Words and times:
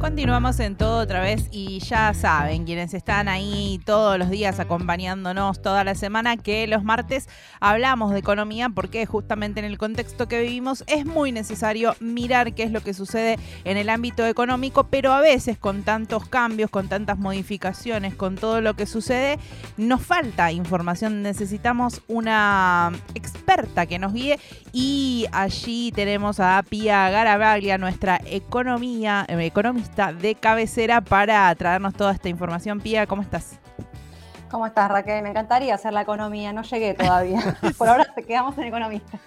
Continuamos 0.00 0.58
en 0.60 0.76
todo 0.76 0.98
otra 0.98 1.20
vez 1.20 1.48
y 1.50 1.78
ya 1.80 2.14
saben, 2.14 2.64
quienes 2.64 2.94
están 2.94 3.28
ahí 3.28 3.78
todos 3.84 4.18
los 4.18 4.30
días 4.30 4.58
acompañándonos 4.58 5.60
toda 5.60 5.84
la 5.84 5.94
semana, 5.94 6.38
que 6.38 6.66
los 6.66 6.82
martes 6.82 7.28
hablamos 7.60 8.10
de 8.12 8.20
economía 8.20 8.70
porque 8.70 9.04
justamente 9.04 9.60
en 9.60 9.66
el 9.66 9.76
contexto 9.76 10.26
que 10.26 10.40
vivimos 10.40 10.84
es 10.86 11.04
muy 11.04 11.32
necesario 11.32 11.94
mirar 12.00 12.54
qué 12.54 12.62
es 12.62 12.70
lo 12.70 12.80
que 12.80 12.94
sucede 12.94 13.38
en 13.64 13.76
el 13.76 13.90
ámbito 13.90 14.26
económico, 14.26 14.84
pero 14.84 15.12
a 15.12 15.20
veces 15.20 15.58
con 15.58 15.82
tantos 15.82 16.26
cambios, 16.26 16.70
con 16.70 16.88
tantas 16.88 17.18
modificaciones, 17.18 18.14
con 18.14 18.36
todo 18.36 18.62
lo 18.62 18.74
que 18.74 18.86
sucede, 18.86 19.38
nos 19.76 20.00
falta 20.00 20.50
información. 20.50 21.20
Necesitamos 21.20 22.00
una 22.08 22.90
experta 23.14 23.84
que 23.84 23.98
nos 23.98 24.14
guíe 24.14 24.38
y 24.72 25.26
allí 25.32 25.92
tenemos 25.94 26.40
a 26.40 26.64
Pia 26.66 27.10
Garabaglia, 27.10 27.76
nuestra 27.76 28.18
economía, 28.24 29.26
eh, 29.28 29.36
economista 29.90 30.12
de 30.12 30.34
cabecera 30.34 31.00
para 31.00 31.54
traernos 31.54 31.94
toda 31.94 32.12
esta 32.12 32.28
información. 32.28 32.80
Pía, 32.80 33.06
¿cómo 33.06 33.22
estás? 33.22 33.58
¿Cómo 34.50 34.66
estás, 34.66 34.90
Raquel? 34.90 35.22
Me 35.22 35.30
encantaría 35.30 35.74
hacer 35.74 35.92
la 35.92 36.02
economía, 36.02 36.52
no 36.52 36.62
llegué 36.62 36.94
todavía. 36.94 37.56
Por 37.78 37.88
ahora 37.88 38.12
te 38.14 38.24
quedamos 38.24 38.58
en 38.58 38.64
economista. 38.64 39.18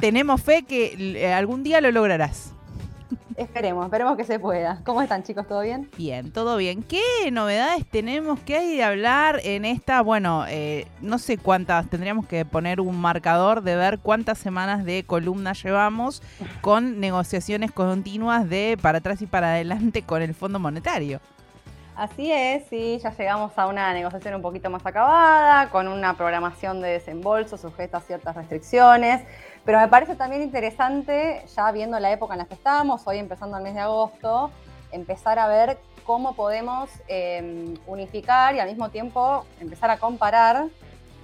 Tenemos 0.00 0.40
fe 0.42 0.64
que 0.64 0.94
eh, 1.16 1.32
algún 1.32 1.62
día 1.62 1.80
lo 1.80 1.90
lograrás. 1.90 2.54
Esperemos, 3.40 3.86
esperemos 3.86 4.18
que 4.18 4.24
se 4.24 4.38
pueda. 4.38 4.82
¿Cómo 4.84 5.00
están 5.00 5.22
chicos? 5.22 5.48
¿Todo 5.48 5.62
bien? 5.62 5.88
Bien, 5.96 6.30
todo 6.30 6.58
bien. 6.58 6.82
¿Qué 6.82 7.30
novedades 7.32 7.86
tenemos? 7.86 8.38
¿Qué 8.40 8.56
hay 8.56 8.76
de 8.76 8.84
hablar 8.84 9.40
en 9.44 9.64
esta? 9.64 10.02
Bueno, 10.02 10.44
eh, 10.46 10.86
no 11.00 11.18
sé 11.18 11.38
cuántas, 11.38 11.88
tendríamos 11.88 12.26
que 12.26 12.44
poner 12.44 12.82
un 12.82 13.00
marcador 13.00 13.62
de 13.62 13.76
ver 13.76 13.98
cuántas 13.98 14.36
semanas 14.36 14.84
de 14.84 15.04
columna 15.04 15.54
llevamos 15.54 16.22
con 16.60 17.00
negociaciones 17.00 17.72
continuas 17.72 18.46
de 18.46 18.76
para 18.82 18.98
atrás 18.98 19.22
y 19.22 19.26
para 19.26 19.54
adelante 19.54 20.02
con 20.02 20.20
el 20.20 20.34
Fondo 20.34 20.58
Monetario. 20.58 21.18
Así 21.96 22.32
es, 22.32 22.64
sí, 22.70 22.98
ya 23.02 23.10
llegamos 23.10 23.52
a 23.56 23.66
una 23.66 23.92
negociación 23.92 24.34
un 24.34 24.40
poquito 24.40 24.70
más 24.70 24.84
acabada, 24.86 25.68
con 25.68 25.86
una 25.86 26.14
programación 26.14 26.80
de 26.80 26.92
desembolso 26.92 27.58
sujeta 27.58 27.98
a 27.98 28.00
ciertas 28.00 28.36
restricciones, 28.36 29.22
pero 29.64 29.78
me 29.78 29.88
parece 29.88 30.16
también 30.16 30.42
interesante, 30.42 31.44
ya 31.54 31.70
viendo 31.72 31.98
la 32.00 32.12
época 32.12 32.34
en 32.34 32.38
la 32.38 32.44
que 32.46 32.54
estamos, 32.54 33.06
hoy 33.06 33.18
empezando 33.18 33.56
el 33.56 33.62
mes 33.62 33.74
de 33.74 33.80
agosto, 33.80 34.50
empezar 34.92 35.38
a 35.38 35.48
ver 35.48 35.78
cómo 36.04 36.34
podemos 36.34 36.90
em, 37.06 37.74
unificar 37.86 38.54
y 38.54 38.60
al 38.60 38.68
mismo 38.68 38.88
tiempo 38.88 39.44
empezar 39.60 39.90
a 39.90 39.98
comparar 39.98 40.68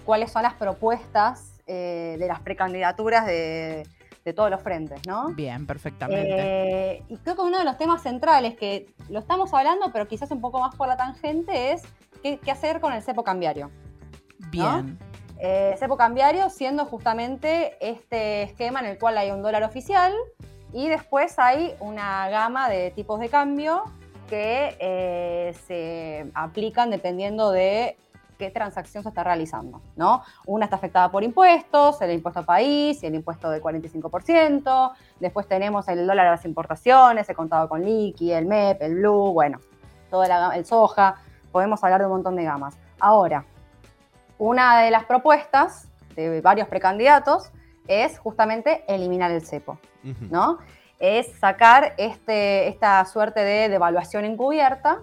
cuáles 0.05 0.31
son 0.31 0.43
las 0.43 0.55
propuestas 0.55 1.61
eh, 1.67 2.17
de 2.19 2.27
las 2.29 2.41
precandidaturas 2.41 3.27
de, 3.27 3.85
de 4.27 4.33
todos 4.33 4.51
los 4.51 4.61
frentes, 4.61 5.01
¿no? 5.07 5.29
Bien, 5.29 5.67
perfectamente. 5.67 6.35
Eh, 6.37 7.03
y 7.09 7.17
creo 7.19 7.37
que 7.37 7.43
uno 7.43 7.59
de 7.59 7.65
los 7.65 7.79
temas 7.79 8.03
centrales 8.03 8.57
que 8.57 8.93
lo 9.09 9.21
estamos 9.21 9.55
hablando, 9.55 9.93
pero 9.93 10.09
quizás 10.09 10.33
un 10.33 10.41
poco 10.41 10.59
más 10.59 10.75
por 10.75 10.89
la 10.89 10.97
tangente, 10.97 11.73
es 11.73 11.85
qué, 12.23 12.41
hacer 12.51 12.81
con 12.81 12.93
el 12.93 13.03
cepo 13.03 13.23
cambiario. 13.23 13.71
Bien. 14.51 14.99
Eh, 15.39 15.75
cepo 15.79 15.97
cambiario 15.97 16.49
siendo 16.49 16.87
justamente 16.87 17.77
este 17.81 18.43
esquema 18.43 18.81
en 18.81 18.87
el 18.87 18.99
cual 18.99 19.19
hay 19.19 19.31
un 19.31 19.43
dólar 19.43 19.65
oficial 19.65 20.15
y 20.73 20.89
después 20.89 21.39
hay 21.39 21.75
una 21.81 22.29
gama 22.31 22.69
de 22.69 22.91
tipos 22.91 23.21
de 23.21 23.29
cambio 23.29 23.85
que 24.29 24.77
eh, 24.81 25.55
se 25.67 26.31
aplican 26.35 26.91
dependiendo 26.91 27.51
de 27.51 27.97
qué 28.39 28.51
transacción 28.51 29.03
se 29.03 29.09
está 29.11 29.25
realizando, 29.25 29.81
¿no? 29.97 30.23
Una 30.47 30.67
está 30.67 30.77
afectada 30.77 31.11
por 31.11 31.23
impuestos, 31.23 32.01
el 32.03 32.13
impuesto 32.13 32.45
país 32.45 33.03
el 33.03 33.15
impuesto 33.15 33.51
del 33.51 33.63
45%, 33.63 34.93
después 35.21 35.47
tenemos 35.47 35.89
el 35.89 36.07
dólar 36.07 36.27
a 36.27 36.31
las 36.33 36.45
importaciones, 36.45 37.29
el 37.29 37.37
contado 37.37 37.69
con 37.69 37.85
liqui, 37.85 38.33
el 38.33 38.47
MEP, 38.47 38.83
el 38.83 38.97
blue, 38.97 39.33
bueno, 39.33 39.61
toda 40.11 40.29
la, 40.29 40.57
el 40.57 40.67
soja, 40.67 41.17
podemos 41.53 41.83
hablar 41.85 42.01
de 42.01 42.07
un 42.07 42.13
montón 42.13 42.37
de 42.37 42.45
gamas. 42.45 42.77
Ahora, 42.99 43.45
una 44.39 44.83
de 44.83 44.91
las 44.91 45.05
propuestas 45.05 45.89
de 46.15 46.41
varios 46.41 46.69
precandidatos 46.69 47.51
es 47.89 48.19
justamente 48.19 48.85
eliminar 48.89 49.31
el 49.31 49.43
cepo, 49.43 49.79
¿no? 50.31 50.59
Es 50.99 51.39
sacar 51.39 51.95
este, 51.99 52.69
esta 52.69 53.05
suerte 53.05 53.41
de 53.41 53.69
devaluación 53.69 54.25
encubierta 54.25 55.01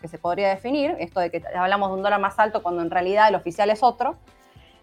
que 0.00 0.08
se 0.08 0.18
podría 0.18 0.48
definir, 0.48 0.96
esto 0.98 1.20
de 1.20 1.30
que 1.30 1.42
hablamos 1.56 1.90
de 1.90 1.94
un 1.96 2.02
dólar 2.02 2.20
más 2.20 2.38
alto 2.38 2.62
cuando 2.62 2.82
en 2.82 2.90
realidad 2.90 3.28
el 3.28 3.36
oficial 3.36 3.70
es 3.70 3.82
otro, 3.82 4.16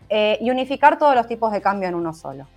eh, 0.10 0.38
y 0.40 0.52
unificar 0.52 0.98
todos 0.98 1.16
los 1.16 1.28
tipos 1.28 1.52
de 1.52 1.62
cambio 1.62 1.90
en 1.90 1.96
uno 1.96 2.14
solo. 2.14 2.48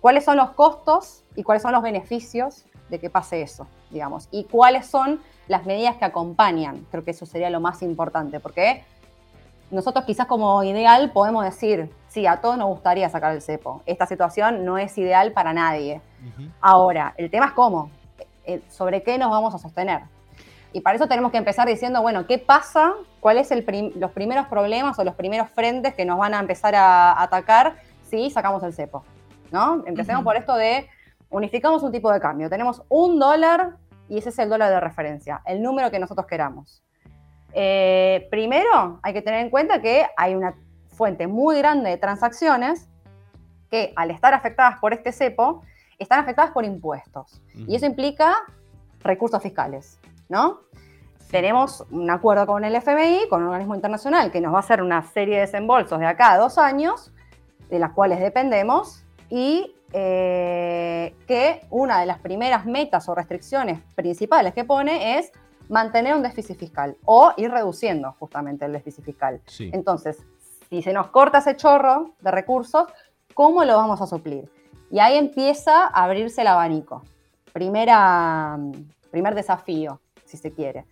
¿Cuáles 0.00 0.24
son 0.24 0.36
los 0.36 0.50
costos 0.50 1.24
y 1.34 1.42
cuáles 1.42 1.62
son 1.62 1.72
los 1.72 1.82
beneficios 1.82 2.64
de 2.88 3.00
que 3.00 3.10
pase 3.10 3.42
eso, 3.42 3.66
digamos? 3.90 4.28
Y 4.30 4.44
cuáles 4.44 4.86
son 4.86 5.20
las 5.48 5.66
medidas 5.66 5.96
que 5.96 6.04
acompañan. 6.04 6.86
Creo 6.90 7.04
que 7.04 7.10
eso 7.10 7.26
sería 7.26 7.50
lo 7.50 7.60
más 7.60 7.82
importante, 7.82 8.38
porque 8.38 8.84
nosotros 9.70 10.04
quizás 10.04 10.26
como 10.26 10.62
ideal 10.62 11.10
podemos 11.12 11.44
decir, 11.44 11.90
sí, 12.08 12.26
a 12.26 12.40
todos 12.40 12.56
nos 12.56 12.68
gustaría 12.68 13.08
sacar 13.08 13.32
el 13.32 13.42
cepo. 13.42 13.82
Esta 13.86 14.06
situación 14.06 14.64
no 14.64 14.78
es 14.78 14.96
ideal 14.96 15.32
para 15.32 15.52
nadie. 15.52 16.00
Ahora, 16.60 17.14
el 17.16 17.30
tema 17.30 17.46
es 17.46 17.52
cómo, 17.52 17.90
eh, 18.44 18.62
sobre 18.68 19.02
qué 19.02 19.18
nos 19.18 19.30
vamos 19.30 19.54
a 19.54 19.58
sostener. 19.58 20.02
Y 20.72 20.80
para 20.80 20.96
eso 20.96 21.06
tenemos 21.06 21.30
que 21.30 21.38
empezar 21.38 21.66
diciendo, 21.66 22.02
bueno, 22.02 22.26
¿qué 22.26 22.38
pasa? 22.38 22.92
¿Cuáles 23.20 23.48
son 23.48 23.64
los 23.96 24.10
primeros 24.12 24.46
problemas 24.46 24.98
o 24.98 25.04
los 25.04 25.14
primeros 25.14 25.48
frentes 25.50 25.94
que 25.94 26.04
nos 26.04 26.18
van 26.18 26.34
a 26.34 26.40
empezar 26.40 26.74
a 26.74 27.20
atacar 27.22 27.76
si 28.02 28.30
sacamos 28.30 28.62
el 28.62 28.72
cepo? 28.72 29.04
¿No? 29.50 29.82
Empecemos 29.86 30.24
por 30.24 30.36
esto 30.36 30.54
de 30.54 30.88
unificamos 31.30 31.82
un 31.82 31.92
tipo 31.92 32.12
de 32.12 32.20
cambio. 32.20 32.50
Tenemos 32.50 32.82
un 32.88 33.18
dólar 33.18 33.76
y 34.08 34.18
ese 34.18 34.30
es 34.30 34.38
el 34.38 34.48
dólar 34.48 34.70
de 34.70 34.80
referencia, 34.80 35.42
el 35.46 35.62
número 35.62 35.90
que 35.90 35.98
nosotros 35.98 36.26
queramos. 36.26 36.82
Eh, 37.52 38.28
primero, 38.30 39.00
hay 39.02 39.12
que 39.12 39.22
tener 39.22 39.40
en 39.40 39.50
cuenta 39.50 39.80
que 39.80 40.06
hay 40.16 40.34
una 40.34 40.54
fuente 40.88 41.26
muy 41.26 41.58
grande 41.58 41.90
de 41.90 41.96
transacciones 41.96 42.88
que 43.70 43.92
al 43.96 44.10
estar 44.10 44.34
afectadas 44.34 44.78
por 44.80 44.92
este 44.92 45.12
cepo, 45.12 45.62
están 45.98 46.20
afectadas 46.20 46.52
por 46.52 46.64
impuestos. 46.64 47.42
Y 47.54 47.74
eso 47.76 47.86
implica 47.86 48.34
recursos 49.00 49.42
fiscales. 49.42 49.98
¿no? 50.28 50.60
Tenemos 51.30 51.84
un 51.90 52.10
acuerdo 52.10 52.46
con 52.46 52.64
el 52.64 52.74
FMI, 52.74 53.28
con 53.28 53.42
un 53.42 53.48
organismo 53.48 53.74
internacional, 53.74 54.30
que 54.30 54.40
nos 54.40 54.52
va 54.52 54.58
a 54.58 54.60
hacer 54.60 54.82
una 54.82 55.02
serie 55.02 55.36
de 55.36 55.40
desembolsos 55.42 55.98
de 55.98 56.06
acá 56.06 56.32
a 56.32 56.38
dos 56.38 56.58
años, 56.58 57.12
de 57.68 57.78
las 57.78 57.92
cuales 57.92 58.20
dependemos, 58.20 59.04
y 59.28 59.74
eh, 59.92 61.14
que 61.26 61.66
una 61.70 62.00
de 62.00 62.06
las 62.06 62.18
primeras 62.18 62.64
metas 62.64 63.08
o 63.08 63.14
restricciones 63.14 63.80
principales 63.94 64.54
que 64.54 64.64
pone 64.64 65.18
es 65.18 65.32
mantener 65.68 66.14
un 66.14 66.22
déficit 66.22 66.58
fiscal 66.58 66.96
o 67.04 67.32
ir 67.36 67.50
reduciendo 67.50 68.14
justamente 68.18 68.64
el 68.64 68.72
déficit 68.72 69.04
fiscal. 69.04 69.40
Entonces, 69.58 70.24
si 70.68 70.82
se 70.82 70.92
nos 70.92 71.08
corta 71.08 71.38
ese 71.38 71.56
chorro 71.56 72.14
de 72.20 72.30
recursos, 72.30 72.86
¿cómo 73.34 73.64
lo 73.64 73.76
vamos 73.76 74.00
a 74.00 74.06
suplir? 74.06 74.50
Y 74.90 74.98
ahí 74.98 75.16
empieza 75.16 75.84
a 75.84 76.04
abrirse 76.04 76.40
el 76.40 76.46
abanico. 76.46 77.02
Primera, 77.52 78.58
primer 79.10 79.34
desafío 79.34 80.00
si 80.24 80.36
se 80.36 80.52
quiere. 80.52 80.84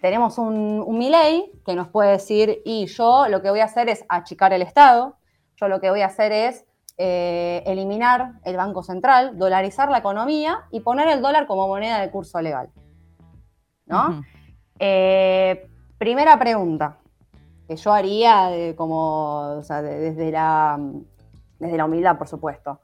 Tenemos 0.00 0.38
un, 0.38 0.82
un 0.86 0.98
Milei 0.98 1.50
que 1.66 1.74
nos 1.74 1.88
puede 1.88 2.12
decir, 2.12 2.62
y 2.64 2.86
yo 2.86 3.26
lo 3.28 3.42
que 3.42 3.50
voy 3.50 3.60
a 3.60 3.64
hacer 3.64 3.88
es 3.88 4.04
achicar 4.08 4.52
el 4.52 4.62
Estado, 4.62 5.16
yo 5.56 5.66
lo 5.66 5.80
que 5.80 5.90
voy 5.90 6.02
a 6.02 6.06
hacer 6.06 6.30
es 6.30 6.64
eh, 7.00 7.62
eliminar 7.64 8.32
el 8.44 8.56
Banco 8.56 8.82
Central, 8.82 9.38
dolarizar 9.38 9.88
la 9.88 9.98
economía 9.98 10.64
y 10.72 10.80
poner 10.80 11.06
el 11.08 11.22
dólar 11.22 11.46
como 11.46 11.68
moneda 11.68 12.00
de 12.00 12.10
curso 12.10 12.40
legal. 12.40 12.70
¿No? 13.88 14.22
Eh, 14.78 15.68
primera 15.98 16.38
pregunta 16.38 16.98
que 17.66 17.76
yo 17.76 17.92
haría 17.92 18.50
como, 18.76 19.62
desde, 19.68 20.30
la, 20.30 20.78
desde 21.58 21.76
la 21.76 21.84
humildad, 21.84 22.16
por 22.16 22.28
supuesto. 22.28 22.80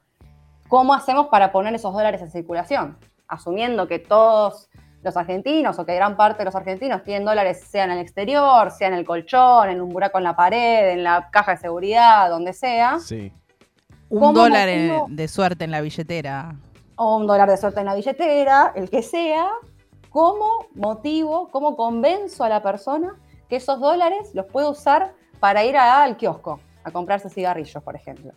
¿Cómo 0.69 0.93
hacemos 0.93 1.29
para 1.29 1.53
poner 1.53 1.75
esos 1.75 1.93
dólares 1.93 2.21
en 2.21 2.31
circulación? 2.31 2.99
Asumiendo 3.29 3.87
que 3.87 3.99
todos 3.99 4.69
los 5.03 5.17
argentinos 5.17 5.79
o 5.79 5.87
que 5.87 5.95
gran 5.95 6.17
parte 6.17 6.39
de 6.39 6.47
los 6.47 6.55
argentinos 6.55 7.03
tienen 7.05 7.25
dólares 7.25 7.63
sea 7.67 7.85
en 7.85 7.93
el 7.93 7.99
exterior, 7.99 8.71
sea 8.71 8.89
en 8.89 8.95
el 8.95 9.05
colchón, 9.05 9.69
en 9.69 9.81
un 9.81 9.91
buraco 9.91 10.19
en 10.19 10.25
la 10.25 10.35
pared, 10.35 10.91
en 10.91 11.05
la 11.05 11.29
caja 11.31 11.53
de 11.53 11.59
seguridad, 11.59 12.29
donde 12.31 12.53
sea. 12.53 12.99
Sí. 12.99 13.33
Un 14.09 14.35
dólar 14.35 14.69
de 15.09 15.29
suerte 15.29 15.65
en 15.65 15.71
la 15.71 15.81
billetera. 15.81 16.57
O 16.97 17.17
un 17.17 17.27
dólar 17.27 17.51
de 17.51 17.57
suerte 17.57 17.81
en 17.81 17.87
la 17.87 17.95
billetera, 17.95 18.73
el 18.75 18.89
que 18.91 19.03
sea. 19.03 19.49
¿Cómo 20.15 20.67
motivo, 20.77 21.49
cómo 21.51 21.75
convenzo 21.75 22.45
a 22.45 22.49
la 22.49 22.63
persona 22.63 23.17
que 23.49 23.57
esos 23.57 23.81
dólares 23.81 24.33
los 24.33 24.47
puedo 24.47 24.71
usar 24.71 25.13
para 25.41 25.65
ir 25.65 25.77
al 25.77 26.17
kiosco 26.17 26.61
a 26.85 26.93
comprarse 26.93 27.29
cigarrillos, 27.29 27.83
por 27.83 27.97
ejemplo? 27.97 28.33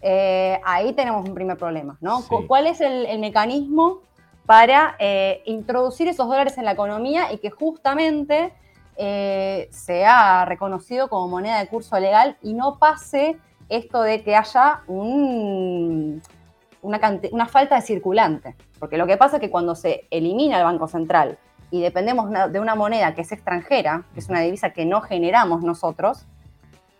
Eh, 0.00 0.60
ahí 0.64 0.92
tenemos 0.92 1.28
un 1.28 1.34
primer 1.34 1.56
problema, 1.56 1.98
¿no? 2.00 2.20
¿Cuál 2.46 2.68
es 2.68 2.80
el 2.80 3.18
mecanismo 3.18 4.02
para 4.46 4.94
eh, 5.00 5.42
introducir 5.46 6.06
esos 6.06 6.28
dólares 6.28 6.58
en 6.58 6.64
la 6.64 6.70
economía 6.70 7.32
y 7.32 7.38
que 7.38 7.50
justamente 7.50 8.52
eh, 8.96 9.66
sea 9.72 10.44
reconocido 10.44 11.08
como 11.08 11.26
moneda 11.26 11.58
de 11.58 11.66
curso 11.66 11.98
legal 11.98 12.36
y 12.40 12.54
no 12.54 12.78
pase 12.78 13.36
esto 13.68 14.00
de 14.02 14.22
que 14.22 14.36
haya 14.36 14.84
una, 16.86 17.46
falta 17.46 17.76
de 17.76 17.82
circulante. 17.82 18.54
Porque 18.78 18.96
lo 18.96 19.06
que 19.06 19.16
pasa 19.16 19.36
es 19.36 19.40
que 19.40 19.50
cuando 19.50 19.74
se 19.74 20.06
elimina 20.10 20.58
el 20.58 20.64
Banco 20.64 20.88
Central 20.88 21.38
y 21.70 21.82
dependemos 21.82 22.30
de 22.52 22.60
una 22.60 22.74
moneda 22.74 23.14
que 23.14 23.22
es 23.22 23.32
extranjera, 23.32 24.04
que 24.14 24.20
es 24.20 24.28
una 24.28 24.40
divisa 24.40 24.70
que 24.70 24.86
no 24.86 25.00
generamos 25.00 25.62
nosotros, 25.62 26.26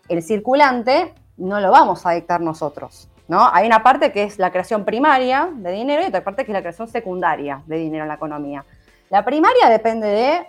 el 0.08 0.22
circulante 0.22 1.14
no 1.36 1.60
lo 1.60 1.70
vamos 1.70 2.04
a 2.06 2.12
dictar 2.12 2.40
nosotros. 2.40 3.08
¿no? 3.28 3.48
Hay 3.52 3.66
una 3.66 3.82
parte 3.82 4.12
que 4.12 4.24
es 4.24 4.38
la 4.38 4.50
creación 4.50 4.84
primaria 4.84 5.50
de 5.52 5.72
dinero 5.72 6.02
y 6.02 6.06
otra 6.06 6.24
parte 6.24 6.44
que 6.44 6.52
es 6.52 6.54
la 6.54 6.62
creación 6.62 6.88
secundaria 6.88 7.62
de 7.66 7.76
dinero 7.76 8.04
en 8.04 8.08
la 8.08 8.14
economía. 8.14 8.64
La 9.10 9.24
primaria 9.24 9.68
depende 9.68 10.08
de 10.08 10.48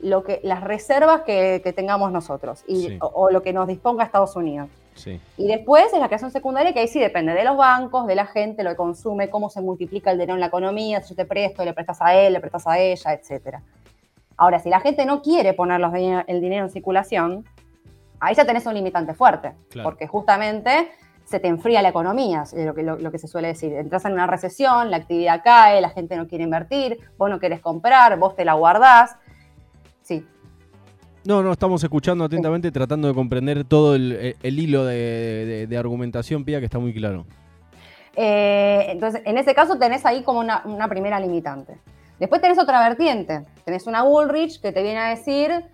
lo 0.00 0.22
que, 0.22 0.40
las 0.42 0.62
reservas 0.62 1.22
que, 1.22 1.72
tengamos 1.74 2.12
nosotros 2.12 2.64
y, 2.66 2.98
o, 3.00 3.30
lo 3.30 3.42
que 3.42 3.52
nos 3.52 3.66
disponga 3.66 4.04
Estados 4.04 4.36
Unidos. 4.36 4.68
Y 5.36 5.46
después 5.46 5.92
es 5.92 5.98
la 5.98 6.06
creación 6.06 6.30
secundaria, 6.30 6.72
que 6.72 6.80
ahí 6.80 6.88
sí 6.88 7.00
depende 7.00 7.34
de 7.34 7.44
los 7.44 7.56
bancos, 7.56 8.06
de 8.06 8.14
la 8.14 8.26
gente, 8.26 8.62
lo 8.62 8.70
que 8.70 8.76
consume, 8.76 9.28
cómo 9.28 9.50
se 9.50 9.60
multiplica 9.60 10.10
el 10.10 10.18
dinero 10.18 10.34
en 10.34 10.40
la 10.40 10.46
economía, 10.46 11.02
si 11.02 11.10
yo 11.10 11.16
te 11.16 11.24
presto, 11.24 11.64
le 11.64 11.72
prestas 11.72 12.00
a 12.00 12.14
él, 12.14 12.32
le 12.32 12.40
prestas 12.40 12.66
a 12.66 12.78
ella, 12.78 13.12
etc. 13.12 13.58
Ahora, 14.36 14.58
si 14.58 14.68
la 14.68 14.80
gente 14.80 15.04
no 15.06 15.22
quiere 15.22 15.52
poner 15.52 15.80
el 16.26 16.40
dinero 16.40 16.64
en 16.64 16.70
circulación, 16.70 17.44
ahí 18.20 18.34
ya 18.34 18.44
tenés 18.44 18.66
un 18.66 18.74
limitante 18.74 19.14
fuerte, 19.14 19.52
porque 19.82 20.06
justamente 20.06 20.90
se 21.24 21.40
te 21.40 21.48
enfría 21.48 21.82
la 21.82 21.88
economía, 21.88 22.44
lo 22.54 22.74
que, 22.74 22.82
lo, 22.82 23.10
que 23.10 23.18
se 23.18 23.28
suele 23.28 23.48
decir. 23.48 23.72
Entras 23.72 24.04
en 24.04 24.12
una 24.12 24.26
recesión, 24.26 24.90
la 24.90 24.98
actividad 24.98 25.40
cae, 25.42 25.80
la 25.80 25.90
gente 25.90 26.16
no 26.16 26.26
quiere 26.26 26.44
invertir, 26.44 26.98
vos 27.16 27.30
no 27.30 27.38
querés 27.38 27.60
comprar, 27.60 28.18
vos 28.18 28.36
te 28.36 28.44
la 28.44 28.54
guardás. 28.54 29.16
No, 31.26 31.42
no, 31.42 31.52
estamos 31.52 31.82
escuchando 31.82 32.24
atentamente, 32.24 32.70
tratando 32.70 33.08
de 33.08 33.14
comprender 33.14 33.64
todo 33.64 33.94
el, 33.94 34.12
eh, 34.12 34.36
hilo 34.42 34.84
de, 34.84 35.74
argumentación, 35.78 36.44
Pía, 36.44 36.58
que 36.58 36.66
está 36.66 36.78
muy 36.78 36.92
claro. 36.92 37.24
Eh, 38.14 38.86
entonces, 38.90 39.22
en 39.24 39.38
ese 39.38 39.54
caso 39.54 39.76
tenés 39.78 40.04
ahí 40.04 40.22
como 40.22 40.40
una, 40.40 40.62
una 40.66 40.86
primera 40.86 41.18
limitante. 41.18 41.78
Después 42.20 42.42
tenés 42.42 42.58
otra 42.58 42.86
vertiente. 42.86 43.42
Tenés 43.64 43.86
una 43.86 44.02
Bullrich 44.02 44.60
que 44.60 44.70
te 44.70 44.82
viene 44.82 44.98
a 44.98 45.08
decir, 45.08 45.64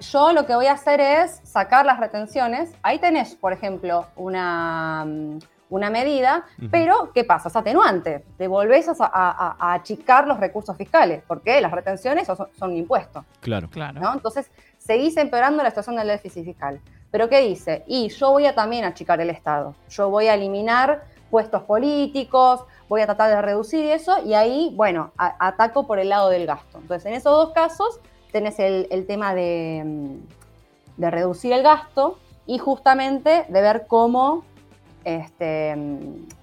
yo 0.00 0.32
lo 0.32 0.46
que 0.46 0.54
voy 0.56 0.66
a 0.66 0.72
hacer 0.72 1.00
es 1.00 1.40
sacar 1.44 1.86
las 1.86 2.00
retenciones. 2.00 2.72
Ahí 2.82 2.98
tenés, 2.98 3.36
por 3.36 3.52
ejemplo, 3.52 4.06
una, 4.16 5.04
mm, 5.06 5.38
una 5.72 5.88
medida, 5.88 6.44
pero 6.70 7.10
¿qué 7.14 7.24
pasa? 7.24 7.48
Es 7.48 7.56
atenuante. 7.56 8.24
Te 8.36 8.46
volvés 8.46 8.88
a, 9.00 9.72
achicar 9.72 10.26
los 10.28 10.38
recursos 10.38 10.76
fiscales, 10.76 11.22
porque 11.26 11.60
las 11.62 11.72
retenciones 11.72 12.26
son, 12.26 12.48
un 12.60 12.76
impuesto. 12.76 13.24
Claro, 13.40 13.70
claro. 13.70 14.00
Entonces, 14.12 14.50
seguís 14.84 15.16
empeorando 15.16 15.62
la 15.62 15.70
situación 15.70 15.96
del 15.96 16.08
déficit 16.08 16.44
fiscal. 16.44 16.80
Pero 17.10 17.28
¿qué 17.28 17.40
dice? 17.40 17.84
Y 17.86 18.08
yo 18.08 18.30
voy 18.30 18.46
a 18.46 18.54
también 18.54 18.84
achicar 18.84 19.20
el 19.20 19.30
Estado. 19.30 19.74
Yo 19.90 20.08
voy 20.08 20.28
a 20.28 20.34
eliminar 20.34 21.04
puestos 21.30 21.62
políticos, 21.62 22.64
voy 22.88 23.00
a 23.00 23.06
tratar 23.06 23.30
de 23.30 23.40
reducir 23.40 23.86
eso 23.86 24.22
y 24.24 24.34
ahí, 24.34 24.72
bueno, 24.74 25.12
ataco 25.16 25.86
por 25.86 25.98
el 25.98 26.08
lado 26.08 26.28
del 26.28 26.46
gasto. 26.46 26.78
Entonces, 26.78 27.06
en 27.06 27.14
esos 27.14 27.32
dos 27.32 27.52
casos, 27.54 28.00
tenés 28.32 28.58
el, 28.58 29.06
tema 29.06 29.34
de, 29.34 29.82
mm, 29.84 31.00
de, 31.00 31.10
reducir 31.10 31.52
el 31.52 31.62
gasto 31.62 32.18
y 32.46 32.58
justamente 32.58 33.46
de 33.48 33.60
ver 33.60 33.86
cómo 33.86 34.44
este, 35.04 35.74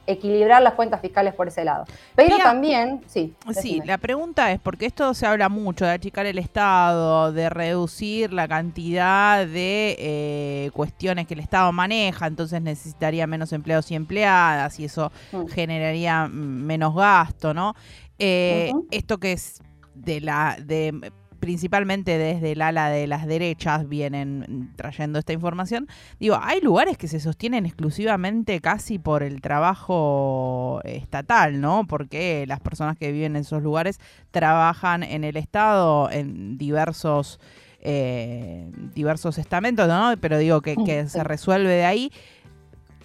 equilibrar 0.07 0.61
las 0.61 0.73
cuentas 0.73 1.01
fiscales 1.01 1.33
por 1.33 1.47
ese 1.47 1.63
lado. 1.63 1.85
Pero 2.15 2.38
también, 2.38 3.01
sí. 3.07 3.33
Sí, 3.53 3.81
la 3.85 3.97
pregunta 3.97 4.51
es, 4.51 4.59
porque 4.59 4.85
esto 4.85 5.13
se 5.13 5.25
habla 5.25 5.50
mucho 5.50 5.85
de 5.85 5.91
achicar 5.91 6.25
el 6.25 6.38
Estado, 6.38 7.31
de 7.31 7.50
reducir 7.50 8.33
la 8.33 8.47
cantidad 8.47 9.45
de 9.45 9.95
eh, 10.00 10.71
cuestiones 10.73 11.27
que 11.27 11.33
el 11.35 11.39
Estado 11.39 11.71
maneja, 11.71 12.27
entonces 12.27 12.61
necesitaría 12.61 13.27
menos 13.27 13.53
empleados 13.53 13.89
y 13.91 13.95
empleadas 13.95 14.79
y 14.79 14.85
eso 14.85 15.11
mm. 15.31 15.47
generaría 15.47 16.27
menos 16.27 16.95
gasto, 16.95 17.53
¿no? 17.53 17.75
Eh, 18.17 18.71
esto 18.91 19.17
que 19.17 19.33
es 19.33 19.61
de 19.94 20.21
la 20.21 20.57
de 20.59 21.11
principalmente 21.39 22.18
desde 22.18 22.51
el 22.51 22.62
ala 22.62 22.89
de 22.89 23.07
las 23.07 23.25
derechas 23.25 23.88
vienen 23.88 24.71
trayendo 24.75 25.19
esta 25.19 25.33
información. 25.33 25.88
Digo, 26.19 26.38
hay 26.41 26.62
lugares 26.62 26.97
que 26.97 27.07
se 27.07 27.19
sostienen 27.19 27.65
exclusivamente 27.65 28.59
casi 28.62 29.00
por 29.00 29.24
el 29.24 29.41
trabajo 29.41 30.81
estatal, 30.83 31.62
¿no? 31.62 31.86
Porque 31.88 32.45
las 32.47 32.59
personas 32.59 32.97
que 32.97 33.12
viven 33.12 33.36
en 33.36 33.41
esos 33.41 33.63
lugares 33.63 34.00
trabajan 34.31 35.03
en 35.03 35.24
el 35.24 35.38
Estado 35.38 36.09
en 36.12 36.57
diversos, 36.57 37.39
eh, 37.81 38.69
diversos 38.94 39.38
estamentos, 39.38 39.88
¿no? 39.88 40.13
Pero 40.19 40.38
digo 40.38 40.62
que, 40.62 40.75
que 40.85 41.07
se 41.07 41.24
resuelve 41.24 41.69
de 41.69 41.85
ahí 41.85 42.12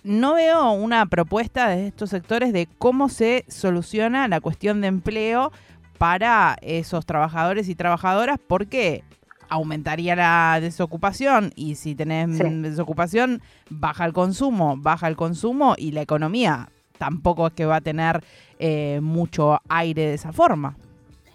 no 0.04 0.34
veo 0.34 0.72
una 0.72 1.06
propuesta 1.06 1.68
de 1.70 1.86
estos 1.86 2.10
sectores 2.10 2.52
de 2.52 2.68
cómo 2.78 3.08
se 3.08 3.46
soluciona 3.48 4.28
la 4.28 4.42
cuestión 4.42 4.82
de 4.82 4.88
empleo 4.88 5.50
para 5.98 6.56
esos 6.60 7.06
trabajadores 7.06 7.68
y 7.68 7.74
trabajadoras 7.74 8.38
porque 8.46 9.04
aumentaría 9.48 10.16
la 10.16 10.58
desocupación 10.60 11.52
y 11.54 11.76
si 11.76 11.94
tenés 11.94 12.38
desocupación 12.38 13.42
baja 13.70 14.04
el 14.04 14.12
consumo, 14.12 14.76
baja 14.76 15.08
el 15.08 15.16
consumo 15.16 15.74
y 15.76 15.92
la 15.92 16.02
economía 16.02 16.68
tampoco 16.98 17.48
es 17.48 17.52
que 17.52 17.66
va 17.66 17.76
a 17.76 17.80
tener 17.80 18.22
eh, 18.58 19.00
mucho 19.02 19.60
aire 19.68 20.06
de 20.06 20.14
esa 20.14 20.32
forma. 20.32 20.76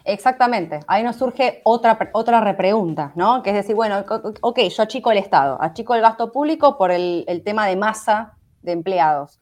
Exactamente, 0.06 0.80
ahí 0.88 1.04
nos 1.04 1.18
surge 1.18 1.62
otra, 1.64 2.00
otra 2.14 2.42
repregunta, 2.42 3.12
¿no? 3.16 3.44
Que 3.44 3.52
es 3.52 3.56
decir, 3.58 3.76
bueno, 3.76 4.04
ok, 4.42 4.60
yo 4.60 4.84
achico 4.84 5.12
el 5.12 5.20
Estado, 5.20 5.62
achico 5.62 5.94
el 5.94 6.02
gasto 6.02 6.32
público 6.32 6.78
por 6.78 6.92
el, 6.92 7.26
el 7.28 7.44
tema 7.44 7.68
de 7.68 7.76
masa 7.76 8.34
de 8.64 8.72
empleados. 8.72 9.40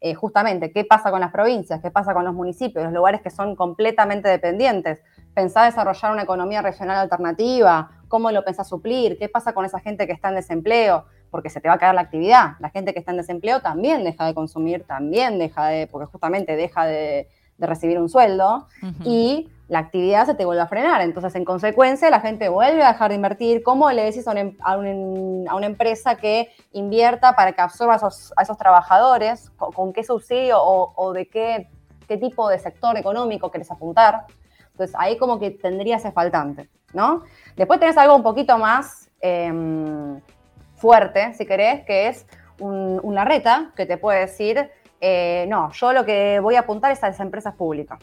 Eh, 0.00 0.14
justamente 0.14 0.70
qué 0.70 0.84
pasa 0.84 1.10
con 1.10 1.20
las 1.20 1.32
provincias, 1.32 1.80
qué 1.80 1.90
pasa 1.90 2.14
con 2.14 2.24
los 2.24 2.32
municipios, 2.32 2.84
los 2.84 2.92
lugares 2.92 3.20
que 3.20 3.30
son 3.30 3.56
completamente 3.56 4.28
dependientes. 4.28 5.02
¿Pensá 5.34 5.64
desarrollar 5.64 6.12
una 6.12 6.22
economía 6.22 6.62
regional 6.62 6.98
alternativa? 6.98 7.90
¿Cómo 8.06 8.30
lo 8.30 8.44
pensás 8.44 8.68
suplir? 8.68 9.18
¿Qué 9.18 9.28
pasa 9.28 9.54
con 9.54 9.64
esa 9.64 9.80
gente 9.80 10.06
que 10.06 10.12
está 10.12 10.28
en 10.28 10.36
desempleo? 10.36 11.06
Porque 11.30 11.50
se 11.50 11.60
te 11.60 11.68
va 11.68 11.74
a 11.74 11.78
caer 11.78 11.96
la 11.96 12.02
actividad. 12.02 12.52
La 12.60 12.70
gente 12.70 12.92
que 12.92 13.00
está 13.00 13.10
en 13.10 13.16
desempleo 13.16 13.60
también 13.60 14.04
deja 14.04 14.24
de 14.24 14.34
consumir, 14.34 14.84
también 14.84 15.36
deja 15.38 15.66
de, 15.66 15.88
porque 15.88 16.06
justamente 16.06 16.54
deja 16.54 16.86
de, 16.86 17.28
recibir 17.66 17.98
un 17.98 18.08
sueldo. 18.08 18.66
Y 19.04 19.50
la 19.68 19.80
actividad 19.80 20.26
se 20.26 20.34
te 20.34 20.44
vuelve 20.44 20.62
a 20.62 20.66
frenar. 20.66 21.02
Entonces, 21.02 21.34
en 21.34 21.44
consecuencia, 21.44 22.10
la 22.10 22.20
gente 22.20 22.48
vuelve 22.48 22.82
a 22.82 22.92
dejar 22.92 23.10
de 23.10 23.16
invertir. 23.16 23.62
¿Cómo 23.62 23.90
le 23.90 24.04
decís 24.04 24.26
a 24.26 24.32
una, 24.32 24.40
em, 24.40 24.54
una 25.44 25.66
empresa 25.66 26.16
que 26.16 26.48
invierta 26.72 27.34
para 27.34 27.52
que 27.52 27.60
absorba 27.60 27.94
a 27.94 28.42
esos, 28.42 28.58
trabajadores? 28.58 29.50
¿Con, 29.56 29.92
qué 29.92 30.02
subsidio 30.04 30.58
o, 30.62 31.12
de 31.12 31.28
qué, 31.28 31.68
qué, 32.06 32.16
tipo 32.16 32.48
de 32.48 32.58
sector 32.58 32.96
económico 32.96 33.50
querés 33.50 33.70
apuntar? 33.70 34.24
Entonces, 34.70 34.96
ahí 34.98 35.18
como 35.18 35.38
que 35.38 35.50
tendría 35.50 35.96
ese 35.96 36.12
faltante, 36.12 36.70
¿no? 36.94 37.22
Después 37.56 37.78
tenés 37.78 37.98
algo 37.98 38.16
un 38.16 38.22
poquito 38.22 38.56
más 38.56 39.10
em, 39.20 40.20
fuerte, 40.76 41.34
si 41.34 41.44
querés, 41.44 41.84
que 41.84 42.08
es 42.08 42.26
una 42.60 43.24
reta 43.24 43.72
que 43.76 43.86
te 43.86 43.98
puede 43.98 44.20
decir, 44.20 44.70
eh, 45.00 45.46
no, 45.48 45.72
yo 45.72 45.92
lo 45.92 46.04
que 46.04 46.40
voy 46.40 46.56
a 46.56 46.60
apuntar 46.60 46.92
es 46.92 47.02
a 47.04 47.08
las 47.08 47.20
empresas 47.20 47.54
públicas. 47.54 47.98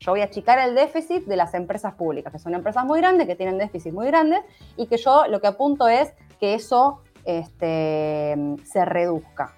Yo 0.00 0.12
voy 0.12 0.20
a 0.20 0.24
achicar 0.24 0.58
el 0.58 0.74
déficit 0.74 1.26
de 1.26 1.36
las 1.36 1.54
empresas 1.54 1.94
públicas, 1.94 2.32
que 2.32 2.38
son 2.40 2.54
empresas 2.54 2.84
muy 2.84 2.98
grandes, 3.00 3.28
que 3.28 3.36
tienen 3.36 3.56
déficit 3.58 3.92
muy 3.92 4.08
grandes, 4.08 4.40
y 4.76 4.86
que 4.86 4.96
yo 4.96 5.26
lo 5.28 5.40
que 5.40 5.46
apunto 5.46 5.86
es 5.86 6.12
que 6.40 6.54
eso 6.54 7.02
este, 7.24 8.36
se 8.64 8.84
reduzca. 8.84 9.54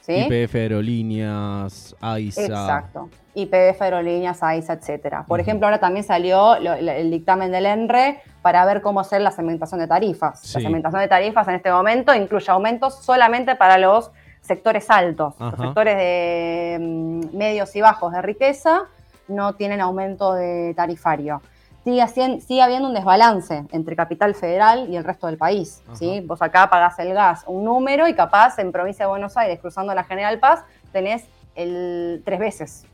¿sí? 0.00 0.28
IPF 0.30 0.54
Aerolíneas, 0.54 1.96
AISA. 2.00 2.42
Exacto. 2.42 3.10
IPF 3.34 3.82
Aerolíneas, 3.82 4.40
AISA, 4.40 4.74
etcétera. 4.74 5.24
Por 5.26 5.40
ejemplo, 5.40 5.66
ahora 5.66 5.80
también 5.80 6.04
salió 6.04 6.54
el 6.54 7.10
dictamen 7.10 7.50
del 7.50 7.66
ENRE 7.66 8.20
para 8.40 8.64
ver 8.64 8.82
cómo 8.82 9.00
hacer 9.00 9.20
la 9.20 9.32
segmentación 9.32 9.80
de 9.80 9.88
tarifas. 9.88 10.54
La 10.54 10.60
segmentación 10.60 11.02
de 11.02 11.08
tarifas 11.08 11.48
en 11.48 11.54
este 11.56 11.72
momento 11.72 12.14
incluye 12.14 12.50
aumentos 12.50 13.02
solamente 13.04 13.56
para 13.56 13.78
los 13.78 14.12
sectores 14.40 14.88
altos, 14.90 15.34
los 15.38 15.58
sectores 15.58 15.96
de 15.96 16.78
mm, 16.80 17.36
medios 17.36 17.74
y 17.76 17.80
bajos 17.80 18.12
de 18.12 18.22
riqueza 18.22 18.86
no 19.28 19.54
tienen 19.54 19.80
aumento 19.80 20.32
de 20.34 20.74
tarifario. 20.74 21.42
Sigue, 21.84 22.40
sigue, 22.40 22.62
habiendo 22.62 22.88
un 22.88 22.94
desbalance 22.94 23.64
entre 23.72 23.96
Capital 23.96 24.34
Federal 24.34 24.88
y 24.90 24.96
el 24.96 25.04
resto 25.04 25.26
del 25.26 25.38
país. 25.38 25.82
¿sí? 25.94 26.22
Vos 26.26 26.42
acá 26.42 26.68
pagás 26.68 26.98
el 26.98 27.14
gas 27.14 27.44
un 27.46 27.64
número 27.64 28.08
y 28.08 28.14
capaz 28.14 28.58
en 28.58 28.72
provincia 28.72 29.06
de 29.06 29.10
Buenos 29.10 29.36
Aires, 29.36 29.58
cruzando 29.60 29.94
la 29.94 30.04
General 30.04 30.38
Paz, 30.38 30.64
tenés 30.92 31.26
el 31.54 32.22
tres 32.24 32.38
veces. 32.38 32.86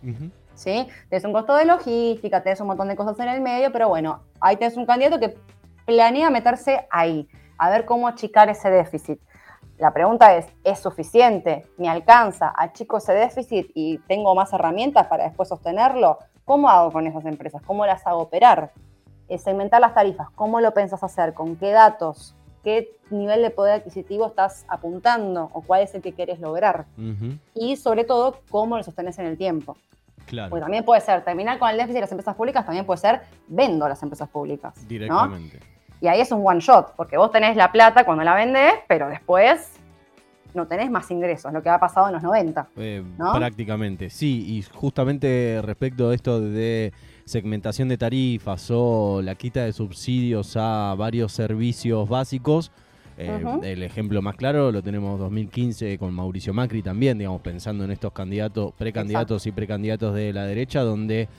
¿sí? 0.54 0.86
Tenés 1.08 1.24
un 1.24 1.32
costo 1.32 1.56
de 1.56 1.64
logística, 1.64 2.42
tenés 2.42 2.60
un 2.60 2.68
montón 2.68 2.88
de 2.88 2.96
cosas 2.96 3.18
en 3.20 3.28
el 3.28 3.40
medio, 3.40 3.72
pero 3.72 3.88
bueno, 3.88 4.20
ahí 4.40 4.56
tenés 4.56 4.76
un 4.76 4.86
candidato 4.86 5.18
que 5.18 5.34
planea 5.86 6.30
meterse 6.30 6.86
ahí, 6.90 7.28
a 7.58 7.70
ver 7.70 7.84
cómo 7.84 8.06
achicar 8.06 8.48
ese 8.48 8.70
déficit. 8.70 9.20
La 9.84 9.92
pregunta 9.92 10.34
es, 10.34 10.46
¿es 10.64 10.78
suficiente? 10.78 11.66
¿Me 11.76 11.90
alcanza? 11.90 12.54
¿Achico 12.56 12.96
ese 12.96 13.12
déficit 13.12 13.70
y 13.74 13.98
tengo 14.08 14.34
más 14.34 14.50
herramientas 14.54 15.08
para 15.08 15.24
después 15.24 15.50
sostenerlo? 15.50 16.20
¿Cómo 16.46 16.70
hago 16.70 16.90
con 16.90 17.06
esas 17.06 17.26
empresas? 17.26 17.60
¿Cómo 17.66 17.84
las 17.84 18.06
hago 18.06 18.20
operar? 18.20 18.72
segmentar 19.36 19.82
las 19.82 19.92
tarifas, 19.92 20.30
¿cómo 20.30 20.60
lo 20.62 20.72
pensás 20.72 21.02
hacer? 21.04 21.34
¿Con 21.34 21.56
qué 21.56 21.72
datos? 21.72 22.34
¿Qué 22.62 22.96
nivel 23.10 23.42
de 23.42 23.50
poder 23.50 23.74
adquisitivo 23.74 24.26
estás 24.26 24.64
apuntando 24.68 25.50
o 25.52 25.60
cuál 25.60 25.82
es 25.82 25.94
el 25.94 26.00
que 26.00 26.14
quieres 26.14 26.40
lograr? 26.40 26.86
Y 27.54 27.76
sobre 27.76 28.04
todo, 28.04 28.40
¿cómo 28.48 28.78
lo 28.78 28.82
sostenes 28.84 29.18
en 29.18 29.26
el 29.26 29.36
tiempo? 29.36 29.76
Claro. 30.24 30.48
Porque 30.48 30.62
también 30.62 30.84
puede 30.86 31.02
ser 31.02 31.22
terminar 31.24 31.58
con 31.58 31.68
el 31.68 31.76
déficit 31.76 31.96
de 31.96 32.00
las 32.00 32.12
empresas 32.12 32.34
públicas, 32.34 32.64
también 32.64 32.86
puede 32.86 33.00
ser 33.00 33.20
vendo 33.48 33.86
las 33.86 34.02
empresas 34.02 34.30
públicas. 34.30 34.72
¿no? 35.08 35.30
Y 36.04 36.06
ahí 36.06 36.20
es 36.20 36.30
un 36.32 36.46
one 36.46 36.60
shot, 36.60 36.92
porque 36.96 37.16
vos 37.16 37.32
tenés 37.32 37.56
la 37.56 37.72
plata 37.72 38.04
cuando 38.04 38.24
la 38.24 38.34
vendés, 38.34 38.74
pero 38.86 39.08
después 39.08 39.70
no 40.52 40.66
tenés 40.66 40.90
más 40.90 41.10
ingresos, 41.10 41.50
lo 41.50 41.62
que 41.62 41.70
ha 41.70 41.80
pasado 41.80 42.08
en 42.08 42.12
los 42.12 42.22
90. 42.22 42.68
Eh, 42.76 43.02
¿no? 43.16 43.32
Prácticamente, 43.32 44.10
sí. 44.10 44.54
Y 44.54 44.62
justamente 44.62 45.62
respecto 45.62 46.10
de 46.10 46.16
esto 46.16 46.42
de 46.42 46.92
segmentación 47.24 47.88
de 47.88 47.96
tarifas 47.96 48.70
o 48.70 49.22
la 49.22 49.34
quita 49.34 49.64
de 49.64 49.72
subsidios 49.72 50.58
a 50.58 50.94
varios 50.94 51.32
servicios 51.32 52.06
básicos, 52.06 52.70
eh, 53.16 53.42
el 53.62 53.82
ejemplo 53.82 54.20
más 54.20 54.36
claro 54.36 54.72
lo 54.72 54.82
tenemos 54.82 55.18
2015 55.18 55.96
con 55.96 56.12
Mauricio 56.12 56.52
Macri 56.52 56.82
también, 56.82 57.16
digamos, 57.16 57.40
pensando 57.40 57.82
en 57.82 57.90
estos 57.90 58.12
candidatos, 58.12 58.74
precandidatos 58.76 59.46
y 59.46 59.52
precandidatos 59.52 60.14
de 60.14 60.34
la 60.34 60.44
derecha, 60.44 60.82
donde 60.82 61.30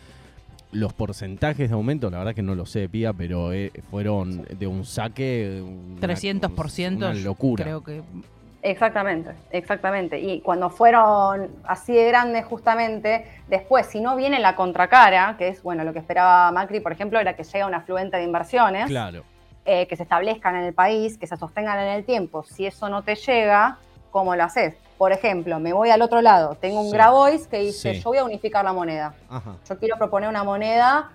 los 0.71 0.93
porcentajes 0.93 1.69
de 1.69 1.73
aumento, 1.75 2.09
la 2.09 2.17
verdad 2.19 2.35
que 2.35 2.41
no 2.41 2.55
lo 2.55 2.65
sé, 2.65 2.89
Pía, 2.89 3.13
pero 3.13 3.53
eh, 3.53 3.71
fueron 3.89 4.43
de 4.43 4.67
un 4.67 4.83
saque... 4.85 5.61
una- 5.63 6.01
300%. 6.01 6.97
Una 6.97 7.13
locura. 7.13 7.63
Creo 7.63 7.83
que 7.83 8.01
Exactamente, 8.61 9.29
exactamente. 9.51 10.19
Y 10.19 10.41
cuando 10.41 10.71
fueron 10.71 11.49
así 11.65 11.93
de 11.93 12.07
grandes, 12.07 12.45
justamente, 12.45 13.25
después, 13.47 13.85
si 13.85 13.99
no 14.01 14.15
viene 14.15 14.39
la 14.39 14.55
contracara, 14.55 15.35
que 15.37 15.49
es 15.49 15.61
bueno 15.61 15.83
lo 15.83 15.93
que 15.93 15.99
esperaba 15.99 16.51
Macri, 16.51 16.79
por 16.79 16.91
ejemplo, 16.91 17.19
era 17.19 17.35
que 17.35 17.43
llegue 17.43 17.63
un 17.63 17.75
afluente 17.75 18.17
de 18.17 18.23
inversiones, 18.23 18.87
Claro. 18.87 19.21
eh, 19.65 19.85
que 19.87 19.95
se 19.95 20.01
establezcan 20.01 20.55
en 20.55 20.63
el 20.63 20.73
país, 20.73 21.15
que 21.19 21.27
se 21.27 21.37
sostengan 21.37 21.79
en 21.79 21.89
el 21.89 22.05
tiempo. 22.05 22.43
Si 22.43 22.65
eso 22.65 22.89
no 22.89 23.03
te 23.03 23.13
llega, 23.15 23.77
¿cómo 24.09 24.35
lo 24.35 24.43
haces? 24.43 24.73
Por 24.97 25.11
ejemplo, 25.11 25.59
me 25.59 25.73
voy 25.73 25.89
al 25.89 26.01
otro 26.01 26.21
lado, 26.21 26.55
tengo 26.55 26.79
un 26.79 26.87
Sí. 26.87 26.93
Grabois 26.93 27.47
que 27.47 27.59
dice, 27.59 27.95
Sí. 27.95 27.99
yo 28.01 28.09
voy 28.11 28.17
a 28.19 28.23
unificar 28.23 28.63
la 28.63 28.71
moneda. 28.73 29.13
Ajá. 29.29 29.57
Yo 29.67 29.77
quiero 29.77 29.97
proponer 29.97 30.29
una 30.29 30.43
moneda 30.43 31.11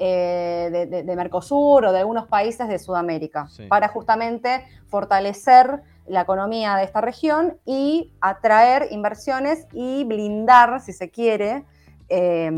eh, 0.00 0.68
de, 0.70 0.86
de- 0.86 1.02
de 1.02 1.16
Mercosur 1.16 1.84
o 1.84 1.90
de 1.92 1.98
algunos 1.98 2.28
países 2.28 2.68
de 2.68 2.78
Sudamérica 2.78 3.48
Sí. 3.48 3.66
para 3.66 3.88
justamente 3.88 4.64
fortalecer 4.86 5.82
la 6.06 6.20
economía 6.20 6.76
de 6.76 6.84
esta 6.84 7.00
región 7.00 7.58
y 7.66 8.12
atraer 8.20 8.86
inversiones 8.92 9.66
y 9.72 10.04
blindar, 10.04 10.80
si 10.80 10.92
se 10.92 11.10
quiere, 11.10 11.64
eh, 12.08 12.48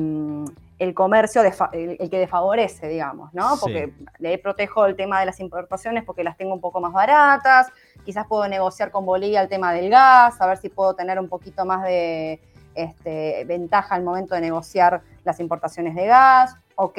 el 0.80 0.94
comercio 0.94 1.42
el, 1.42 1.96
el 2.00 2.10
que 2.10 2.18
desfavorece, 2.18 2.88
digamos, 2.88 3.32
¿no? 3.34 3.54
Sí. 3.54 3.60
Porque 3.60 3.92
le 4.18 4.38
protejo 4.38 4.86
el 4.86 4.96
tema 4.96 5.20
de 5.20 5.26
las 5.26 5.38
importaciones 5.38 6.02
porque 6.04 6.24
las 6.24 6.36
tengo 6.36 6.52
un 6.54 6.60
poco 6.60 6.80
más 6.80 6.92
baratas, 6.92 7.68
quizás 8.04 8.26
puedo 8.26 8.48
negociar 8.48 8.90
con 8.90 9.04
Bolivia 9.06 9.40
el 9.42 9.48
tema 9.48 9.72
del 9.72 9.90
gas, 9.90 10.40
a 10.40 10.46
ver 10.46 10.56
si 10.56 10.68
puedo 10.70 10.94
tener 10.94 11.18
un 11.20 11.28
poquito 11.28 11.64
más 11.64 11.82
de 11.84 12.40
este, 12.74 13.44
ventaja 13.44 13.94
al 13.94 14.02
momento 14.02 14.34
de 14.34 14.40
negociar 14.40 15.02
las 15.24 15.38
importaciones 15.38 15.94
de 15.94 16.06
gas. 16.06 16.56
Ok, 16.76 16.98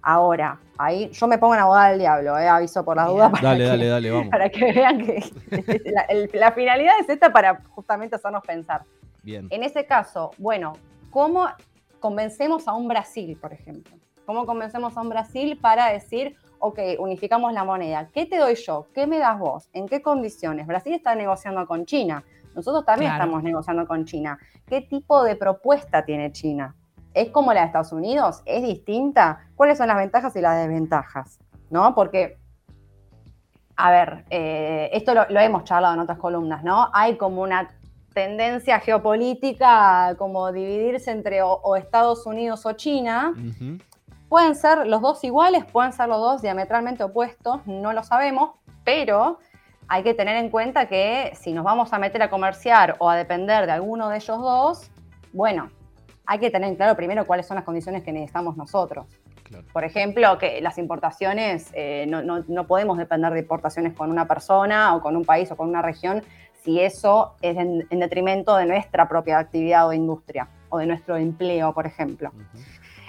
ahora, 0.00 0.58
ahí 0.78 1.10
yo 1.10 1.26
me 1.26 1.36
pongo 1.38 1.54
en 1.54 1.60
abogada 1.60 1.90
del 1.90 1.98
diablo, 1.98 2.38
eh, 2.38 2.48
aviso 2.48 2.84
por 2.84 2.96
las 2.96 3.08
dudas. 3.08 3.30
para 3.30 3.42
Dale, 3.50 3.64
que- 3.64 3.68
dale, 3.70 3.86
dale, 3.88 4.10
vamos. 4.10 4.28
Para 4.30 4.48
que 4.48 4.72
vean 4.72 4.98
que 5.04 5.22
la, 5.92 6.00
el- 6.02 6.30
la 6.32 6.52
finalidad 6.52 6.94
es 7.00 7.08
esta 7.10 7.30
para 7.30 7.60
justamente 7.70 8.16
hacernos 8.16 8.42
pensar. 8.42 8.82
Bien. 9.22 9.46
En 9.50 9.62
ese 9.64 9.84
caso, 9.84 10.30
bueno, 10.38 10.72
¿cómo 11.10 11.46
convencemos 12.00 12.68
a 12.68 12.74
un 12.74 12.88
Brasil, 12.88 13.36
por 13.40 13.52
ejemplo? 13.52 13.96
¿Cómo 14.26 14.44
convencemos 14.46 14.96
a 14.96 15.00
un 15.00 15.08
Brasil 15.08 15.58
para 15.60 15.90
decir, 15.90 16.36
ok, 16.58 16.78
unificamos 16.98 17.52
la 17.52 17.64
moneda? 17.64 18.08
¿Qué 18.12 18.26
te 18.26 18.36
doy 18.36 18.54
yo? 18.56 18.86
¿Qué 18.94 19.06
me 19.06 19.18
das 19.18 19.38
vos? 19.38 19.68
¿En 19.72 19.86
qué 19.88 20.02
condiciones? 20.02 20.66
Brasil 20.66 20.92
está 20.94 21.14
negociando 21.14 21.66
con 21.66 21.86
China. 21.86 22.22
Nosotros 22.54 22.84
también 22.84 23.10
Claro. 23.10 23.24
estamos 23.24 23.42
negociando 23.42 23.86
con 23.86 24.04
China. 24.04 24.38
¿Qué 24.66 24.80
tipo 24.82 25.22
de 25.22 25.36
propuesta 25.36 26.04
tiene 26.04 26.32
China? 26.32 26.74
¿Es 27.14 27.30
como 27.30 27.52
la 27.52 27.60
de 27.60 27.66
Estados 27.66 27.92
Unidos? 27.92 28.42
¿Es 28.44 28.62
distinta? 28.62 29.48
¿Cuáles 29.56 29.78
son 29.78 29.88
las 29.88 29.96
ventajas 29.96 30.34
y 30.36 30.40
las 30.40 30.58
desventajas? 30.58 31.38
¿No? 31.70 31.94
Porque 31.94 32.38
a 33.80 33.92
ver, 33.92 34.24
eh, 34.30 34.90
esto 34.92 35.14
lo, 35.14 35.24
lo 35.28 35.38
hemos 35.38 35.62
charlado 35.62 35.94
en 35.94 36.00
otras 36.00 36.18
columnas, 36.18 36.64
¿no? 36.64 36.90
Hay 36.92 37.16
como 37.16 37.42
una 37.42 37.77
tendencia 38.22 38.80
geopolítica 38.80 40.16
como 40.18 40.50
dividirse 40.50 41.12
entre 41.12 41.40
o, 41.42 41.52
o 41.52 41.76
Estados 41.76 42.26
Unidos 42.26 42.66
o 42.66 42.72
China. 42.72 43.32
Pueden 44.28 44.56
ser 44.56 44.86
los 44.88 45.00
dos 45.00 45.22
iguales, 45.22 45.64
pueden 45.66 45.92
ser 45.92 46.08
los 46.08 46.18
dos 46.18 46.42
diametralmente 46.42 47.04
opuestos, 47.04 47.64
no 47.66 47.92
lo 47.92 48.02
sabemos, 48.02 48.50
pero 48.84 49.38
hay 49.86 50.02
que 50.02 50.14
tener 50.14 50.34
en 50.36 50.50
cuenta 50.50 50.86
que 50.86 51.32
si 51.40 51.52
nos 51.52 51.64
vamos 51.64 51.92
a 51.92 51.98
meter 52.00 52.20
a 52.22 52.28
comerciar 52.28 52.96
o 52.98 53.08
a 53.08 53.14
depender 53.14 53.66
de 53.66 53.72
alguno 53.72 54.08
de 54.08 54.16
ellos 54.16 54.38
dos, 54.40 54.90
bueno, 55.32 55.70
hay 56.26 56.40
que 56.40 56.50
tener 56.50 56.68
en 56.70 56.74
claro 56.76 56.96
primero 56.96 57.24
cuáles 57.24 57.46
son 57.46 57.54
las 57.54 57.64
condiciones 57.64 58.02
que 58.02 58.12
necesitamos 58.12 58.56
nosotros. 58.56 59.06
Claro. 59.44 59.64
Por 59.72 59.84
ejemplo, 59.84 60.36
que 60.36 60.60
las 60.60 60.76
importaciones, 60.76 61.70
eh, 61.72 62.04
no, 62.08 62.20
no- 62.22 62.44
no 62.48 62.66
podemos 62.66 62.98
depender 62.98 63.32
de 63.32 63.38
importaciones 63.40 63.94
con 63.94 64.10
una 64.10 64.26
persona 64.26 64.94
o 64.94 65.00
con 65.00 65.16
un 65.16 65.24
país 65.24 65.50
o 65.52 65.56
con 65.56 65.68
una 65.70 65.80
región 65.80 66.22
si 66.68 66.80
eso 66.80 67.32
es 67.40 67.56
en, 67.56 67.86
en 67.88 67.98
detrimento 67.98 68.54
de 68.56 68.66
nuestra 68.66 69.08
propia 69.08 69.38
actividad 69.38 69.88
o 69.88 69.94
industria 69.94 70.48
o 70.68 70.76
de 70.76 70.84
nuestro 70.84 71.16
empleo, 71.16 71.72
por 71.72 71.86
ejemplo. 71.86 72.30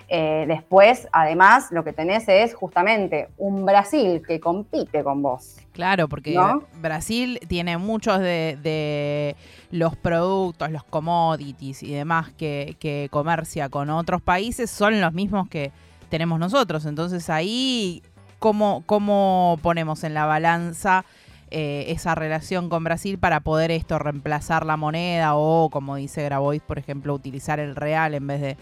Eh, 0.07 0.45
después, 0.47 1.09
además, 1.11 1.67
lo 1.71 1.83
que 1.83 1.91
tenés 1.91 2.29
es 2.29 2.55
justamente 2.55 3.27
un 3.37 3.65
Brasil 3.65 4.21
que 4.25 4.39
compite 4.39 5.03
con 5.03 5.21
vos. 5.21 5.57
Claro, 5.73 6.07
porque 6.07 6.33
¿No? 6.35 6.63
Brasil 6.81 7.37
tiene 7.49 7.77
muchos 7.77 8.19
de, 8.19 8.57
de 8.63 9.35
los 9.71 9.97
productos, 9.97 10.71
los 10.71 10.85
commodities 10.85 11.83
y 11.83 11.93
demás 11.93 12.31
que, 12.37 12.77
que 12.79 13.09
comercia 13.11 13.67
con 13.67 13.89
otros 13.89 14.21
países, 14.21 14.71
son 14.71 15.01
los 15.01 15.11
mismos 15.11 15.49
que 15.49 15.73
tenemos 16.07 16.39
nosotros. 16.39 16.85
Entonces 16.85 17.29
ahí, 17.29 18.03
¿cómo, 18.39 18.83
cómo 18.85 19.59
ponemos 19.61 20.05
en 20.05 20.13
la 20.13 20.25
balanza 20.25 21.03
eh, 21.51 21.85
esa 21.89 22.15
relación 22.15 22.69
con 22.69 22.83
Brasil 22.83 23.17
para 23.17 23.39
poder 23.39 23.71
esto 23.71 23.99
reemplazar 23.99 24.65
la 24.65 24.77
moneda 24.77 25.35
o, 25.35 25.69
como 25.69 25.95
dice 25.95 26.23
Grabois, 26.23 26.61
por 26.61 26.77
ejemplo, 26.77 27.13
utilizar 27.13 27.59
el 27.59 27.75
real 27.75 28.13
en 28.13 28.27
vez 28.27 28.41
de, 28.41 28.57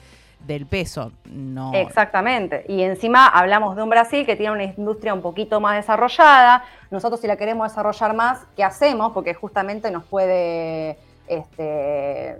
del 0.45 0.65
peso? 0.65 1.11
No. 1.25 1.73
Exactamente. 1.73 2.65
Y 2.67 2.81
encima 2.81 3.27
hablamos 3.27 3.75
de 3.75 3.83
un 3.83 3.89
Brasil 3.89 4.25
que 4.25 4.35
tiene 4.35 4.51
una 4.51 4.63
industria 4.63 5.13
un 5.13 5.21
poquito 5.21 5.59
más 5.59 5.75
desarrollada. 5.75 6.63
Nosotros 6.91 7.19
si 7.19 7.27
la 7.27 7.37
queremos 7.37 7.69
desarrollar 7.69 8.15
más, 8.15 8.45
¿qué 8.55 8.63
hacemos? 8.63 9.11
Porque 9.13 9.33
justamente 9.33 9.91
nos 9.91 10.03
puede, 10.05 10.97
este, 11.27 12.37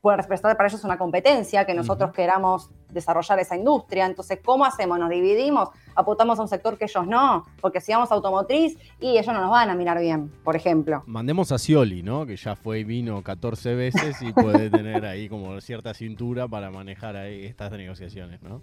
puede 0.00 0.18
representar 0.18 0.56
para 0.56 0.68
ellos 0.68 0.84
una 0.84 0.96
competencia 0.98 1.64
que 1.66 1.74
nosotros 1.74 2.12
queramos 2.12 2.70
desarrollar 2.90 3.38
esa 3.38 3.56
industria. 3.56 4.06
Entonces, 4.06 4.38
¿cómo 4.44 4.64
hacemos? 4.64 4.98
¿Nos 4.98 5.10
dividimos? 5.10 5.68
¿Apuntamos 5.94 6.38
a 6.38 6.42
un 6.42 6.48
sector 6.48 6.78
que 6.78 6.84
ellos 6.84 7.06
no? 7.06 7.44
Porque 7.60 7.80
si 7.80 7.92
vamos 7.92 8.10
a 8.10 8.14
automotriz 8.14 8.78
y 9.00 9.18
ellos 9.18 9.26
no 9.34 9.40
nos 9.40 9.50
van 9.50 9.68
a 9.70 9.74
mirar 9.74 9.98
bien, 9.98 10.30
por 10.44 10.56
ejemplo. 10.56 11.02
Mandemos 11.06 11.52
a 11.52 11.58
Scioli, 11.58 12.02
¿no? 12.02 12.24
Que 12.24 12.36
ya 12.36 12.54
fue 12.56 12.80
y 12.80 12.84
vino 12.84 13.22
14 13.22 13.74
veces 13.74 14.22
y 14.22 14.32
puede 14.32 14.70
tener 14.70 15.04
ahí 15.04 15.28
como 15.28 15.60
cierta 15.60 15.92
cintura 15.94 16.48
para 16.48 16.70
manejar 16.70 17.16
ahí 17.16 17.44
estas 17.44 17.72
negociaciones, 17.72 18.40
¿no? 18.42 18.62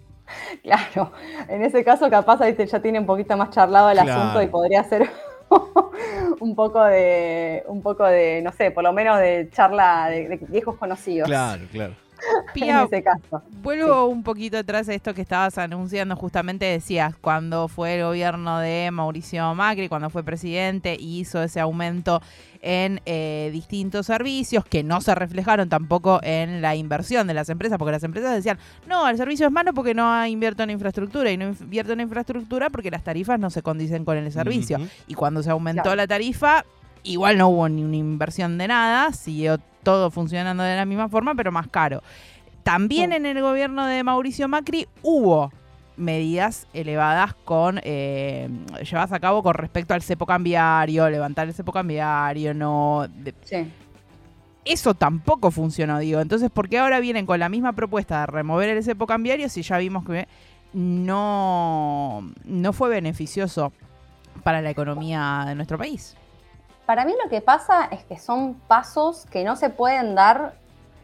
Claro, 0.62 1.12
en 1.48 1.62
ese 1.62 1.84
caso 1.84 2.10
capaz 2.10 2.40
ahí 2.40 2.56
ya 2.66 2.80
tiene 2.80 2.98
un 2.98 3.06
poquito 3.06 3.36
más 3.36 3.50
charlado 3.50 3.90
el 3.90 3.98
Claro. 3.98 4.12
asunto 4.22 4.42
y 4.42 4.46
podría 4.48 4.82
ser 4.84 5.08
un 6.40 6.54
poco 6.54 6.84
de, 6.84 7.64
un 7.66 7.82
poco 7.82 8.04
de, 8.04 8.42
no 8.42 8.52
sé, 8.52 8.70
por 8.70 8.84
lo 8.84 8.92
menos 8.92 9.18
de 9.18 9.48
charla 9.52 10.08
de, 10.08 10.28
de 10.28 10.36
viejos 10.48 10.76
conocidos. 10.76 11.28
Claro, 11.28 11.64
claro. 11.70 11.94
En 12.54 12.76
ese 12.86 13.02
caso. 13.02 13.42
Vuelvo 13.62 14.06
un 14.06 14.22
poquito 14.22 14.58
atrás 14.58 14.88
a 14.88 14.94
esto 14.94 15.14
que 15.14 15.22
estabas 15.22 15.58
anunciando, 15.58 16.16
justamente 16.16 16.64
decías, 16.64 17.14
cuando 17.20 17.68
fue 17.68 17.96
el 17.96 18.04
gobierno 18.04 18.58
de 18.58 18.90
Mauricio 18.90 19.54
Macri, 19.54 19.88
cuando 19.88 20.10
fue 20.10 20.22
presidente, 20.22 20.96
hizo 20.98 21.42
ese 21.42 21.60
aumento 21.60 22.22
en 22.62 23.00
eh, 23.06 23.50
distintos 23.52 24.06
servicios 24.06 24.64
que 24.64 24.82
no 24.82 25.00
se 25.00 25.14
reflejaron 25.14 25.68
tampoco 25.68 26.18
en 26.22 26.62
la 26.62 26.74
inversión 26.74 27.26
de 27.26 27.34
las 27.34 27.48
empresas, 27.48 27.78
porque 27.78 27.92
las 27.92 28.02
empresas 28.02 28.34
decían, 28.34 28.58
no, 28.88 29.08
el 29.08 29.16
servicio 29.16 29.46
es 29.46 29.52
malo 29.52 29.72
porque 29.72 29.94
no 29.94 30.26
invierto 30.26 30.62
en 30.62 30.70
infraestructura, 30.70 31.30
y 31.30 31.36
no 31.36 31.48
invierto 31.48 31.92
en 31.92 32.00
infraestructura 32.00 32.70
porque 32.70 32.90
las 32.90 33.04
tarifas 33.04 33.38
no 33.38 33.50
se 33.50 33.62
condicen 33.62 34.04
con 34.04 34.16
el 34.16 34.32
servicio. 34.32 34.78
Y 35.06 35.14
cuando 35.14 35.42
se 35.42 35.50
aumentó 35.50 35.82
Claro. 35.82 35.96
la 35.96 36.06
tarifa, 36.06 36.64
igual 37.04 37.38
no 37.38 37.48
hubo 37.48 37.68
ni 37.68 37.84
una 37.84 37.96
inversión 37.96 38.58
de 38.58 38.66
nada, 38.68 39.12
siguió 39.12 39.58
todo 39.86 40.10
funcionando 40.10 40.64
de 40.64 40.74
la 40.74 40.84
misma 40.84 41.08
forma, 41.08 41.36
pero 41.36 41.52
más 41.52 41.68
caro. 41.68 42.02
También 42.64 43.12
en 43.12 43.24
el 43.24 43.40
gobierno 43.40 43.86
de 43.86 44.02
Mauricio 44.02 44.48
Macri 44.48 44.88
hubo 45.02 45.52
medidas 45.96 46.66
elevadas 46.74 47.34
con 47.44 47.80
eh, 47.84 48.48
llevadas 48.82 49.12
a 49.12 49.20
cabo 49.20 49.44
con 49.44 49.54
respecto 49.54 49.94
al 49.94 50.02
cepo 50.02 50.26
cambiario, 50.26 51.08
levantar 51.08 51.46
el 51.46 51.54
cepo 51.54 51.70
cambiario, 51.70 52.52
no 52.52 53.06
de- 53.08 53.32
Sí. 53.44 53.70
eso 54.64 54.92
tampoco 54.94 55.52
funcionó, 55.52 56.00
digo. 56.00 56.18
Entonces, 56.20 56.50
¿por 56.50 56.68
qué 56.68 56.80
ahora 56.80 56.98
vienen 56.98 57.24
con 57.24 57.38
la 57.38 57.48
misma 57.48 57.72
propuesta 57.72 58.20
de 58.22 58.26
remover 58.26 58.68
el 58.70 58.82
cepo 58.82 59.06
cambiario 59.06 59.48
si 59.48 59.62
ya 59.62 59.78
vimos 59.78 60.04
que 60.04 60.26
no, 60.72 62.28
no 62.44 62.72
fue 62.72 62.88
beneficioso 62.88 63.72
para 64.42 64.60
la 64.60 64.70
economía 64.70 65.44
de 65.46 65.54
nuestro 65.54 65.78
país? 65.78 66.16
Para 66.86 67.04
mí 67.04 67.12
lo 67.22 67.28
que 67.28 67.40
pasa 67.40 67.86
es 67.86 68.04
que 68.04 68.16
son 68.16 68.54
pasos 68.54 69.26
que 69.26 69.42
no 69.42 69.56
se 69.56 69.70
pueden 69.70 70.14
dar 70.14 70.54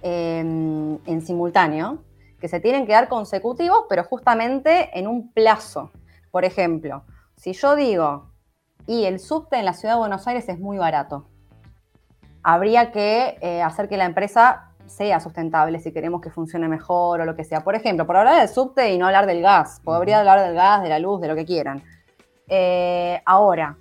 eh, 0.03 0.39
en 0.39 1.23
simultáneo, 1.23 2.05
que 2.41 2.49
se 2.49 2.61
tienen 2.61 2.87
que 2.87 2.93
dar 2.93 3.09
consecutivos, 3.09 3.87
pero 3.89 4.05
justamente 4.05 4.97
en 4.99 5.09
un 5.09 5.33
plazo. 5.33 5.91
Por 6.31 6.45
ejemplo, 6.45 7.05
si 7.37 7.53
yo 7.53 7.75
digo, 7.75 8.31
y 8.87 9.05
el 9.05 9.19
subte 9.19 9.57
en 9.57 9.65
la 9.65 9.75
ciudad 9.75 9.95
de 9.95 10.01
Buenos 10.01 10.27
Aires 10.29 10.49
es 10.49 10.59
muy 10.59 10.79
barato, 10.79 11.29
habría 12.45 12.93
que 12.93 13.37
eh, 13.41 13.62
hacer 13.62 13.89
que 13.89 13.97
la 13.97 14.05
empresa 14.05 14.73
sea 14.87 15.21
sustentable 15.21 15.79
si 15.81 15.93
queremos 15.93 16.21
que 16.21 16.31
funcione 16.31 16.69
mejor 16.69 17.21
o 17.21 17.25
lo 17.25 17.35
que 17.35 17.45
sea. 17.45 17.62
Por 17.62 17.75
ejemplo, 17.75 18.07
por 18.07 18.17
hablar 18.17 18.39
del 18.41 18.49
subte 18.49 18.93
y 18.93 18.99
no 18.99 19.07
hablar 19.07 19.27
del 19.27 19.43
gas, 19.43 19.81
podría 19.83 20.21
hablar 20.21 20.41
del 20.41 20.55
gas, 20.55 20.83
de 20.83 20.89
la 20.89 20.99
luz, 20.99 21.21
de 21.21 21.29
lo 21.29 21.35
que 21.35 21.45
quieran. 21.45 21.83
Eh, 22.49 23.23
ahora, 23.25 23.77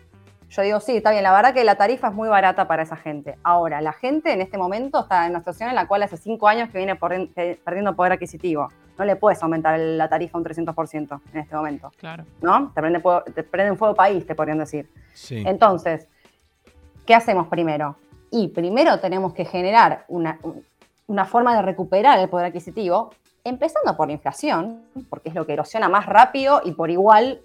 yo 0.51 0.61
digo, 0.63 0.79
sí, 0.81 0.97
está 0.97 1.11
bien, 1.11 1.23
la 1.23 1.31
verdad 1.31 1.53
que 1.53 1.63
la 1.63 1.75
tarifa 1.75 2.09
es 2.09 2.13
muy 2.13 2.27
barata 2.27 2.67
para 2.67 2.83
esa 2.83 2.97
gente. 2.97 3.37
Ahora, 3.41 3.79
la 3.79 3.93
gente 3.93 4.33
en 4.33 4.41
este 4.41 4.57
momento 4.57 4.99
está 4.99 5.25
en 5.25 5.31
una 5.31 5.39
situación 5.39 5.69
en 5.69 5.75
la 5.75 5.87
cual 5.87 6.03
hace 6.03 6.17
cinco 6.17 6.49
años 6.49 6.69
que 6.69 6.77
viene 6.77 6.97
perdiendo 6.97 7.95
poder 7.95 8.11
adquisitivo. 8.13 8.67
No 8.97 9.05
le 9.05 9.15
puedes 9.15 9.41
aumentar 9.41 9.79
la 9.79 10.09
tarifa 10.09 10.37
un 10.37 10.43
300% 10.43 11.21
en 11.33 11.39
este 11.39 11.55
momento. 11.55 11.89
Claro. 11.97 12.25
¿No? 12.41 12.73
Te 12.75 12.81
prende, 12.81 13.01
te 13.33 13.43
prende 13.43 13.71
un 13.71 13.77
fuego 13.77 13.95
país, 13.95 14.27
te 14.27 14.35
podrían 14.35 14.57
decir. 14.57 14.89
Sí. 15.13 15.41
Entonces, 15.47 16.09
¿qué 17.05 17.15
hacemos 17.15 17.47
primero? 17.47 17.95
Y 18.29 18.49
primero 18.49 18.99
tenemos 18.99 19.33
que 19.33 19.45
generar 19.45 20.03
una, 20.09 20.37
una 21.07 21.23
forma 21.23 21.55
de 21.55 21.61
recuperar 21.61 22.19
el 22.19 22.27
poder 22.27 22.47
adquisitivo, 22.47 23.11
empezando 23.45 23.95
por 23.95 24.07
la 24.07 24.13
inflación, 24.13 24.83
porque 25.09 25.29
es 25.29 25.35
lo 25.35 25.45
que 25.45 25.53
erosiona 25.53 25.87
más 25.87 26.07
rápido 26.07 26.61
y 26.65 26.73
por 26.73 26.91
igual 26.91 27.41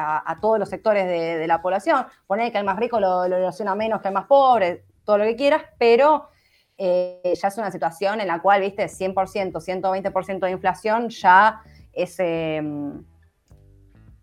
a, 0.00 0.38
todos 0.40 0.58
los 0.58 0.68
sectores 0.68 1.06
de, 1.06 1.46
la 1.46 1.60
población. 1.62 2.06
Poner 2.26 2.50
que 2.52 2.58
el 2.58 2.64
más 2.64 2.78
rico 2.78 2.98
lo, 3.00 3.24
erosiona 3.24 3.74
menos 3.74 4.00
que 4.00 4.08
el 4.08 4.14
más 4.14 4.26
pobre, 4.26 4.84
todo 5.04 5.18
lo 5.18 5.24
que 5.24 5.36
quieras, 5.36 5.62
pero 5.78 6.28
eh, 6.78 7.34
ya 7.40 7.48
es 7.48 7.58
una 7.58 7.70
situación 7.70 8.20
en 8.20 8.28
la 8.28 8.40
cual, 8.40 8.60
viste, 8.60 8.86
100%, 8.86 9.52
120% 9.52 10.38
de 10.40 10.50
inflación 10.50 11.08
ya 11.08 11.62
es... 11.92 12.16
Em, 12.18 13.04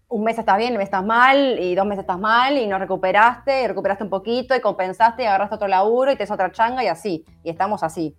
un 0.10 0.24
mes 0.24 0.40
estás 0.40 0.58
bien, 0.58 0.72
un 0.72 0.78
mes 0.78 0.86
estás 0.86 1.04
mal, 1.04 1.60
y 1.60 1.76
dos 1.76 1.86
meses 1.86 2.04
estás 2.04 2.20
mal, 2.20 2.58
y 2.58 2.66
no 2.66 2.80
recuperaste, 2.80 3.64
y 3.64 3.68
recuperaste 3.68 4.06
un 4.06 4.10
poquito, 4.10 4.56
y 4.56 4.62
compensaste, 4.62 5.24
y 5.24 5.26
agarraste 5.26 5.56
otro 5.56 5.68
laburo, 5.68 6.12
y 6.12 6.16
te 6.16 6.32
otra 6.32 6.52
changa, 6.52 6.84
y 6.84 6.88
así. 6.88 7.26
Y 7.44 7.50
estamos 7.50 7.84
así. 7.84 8.16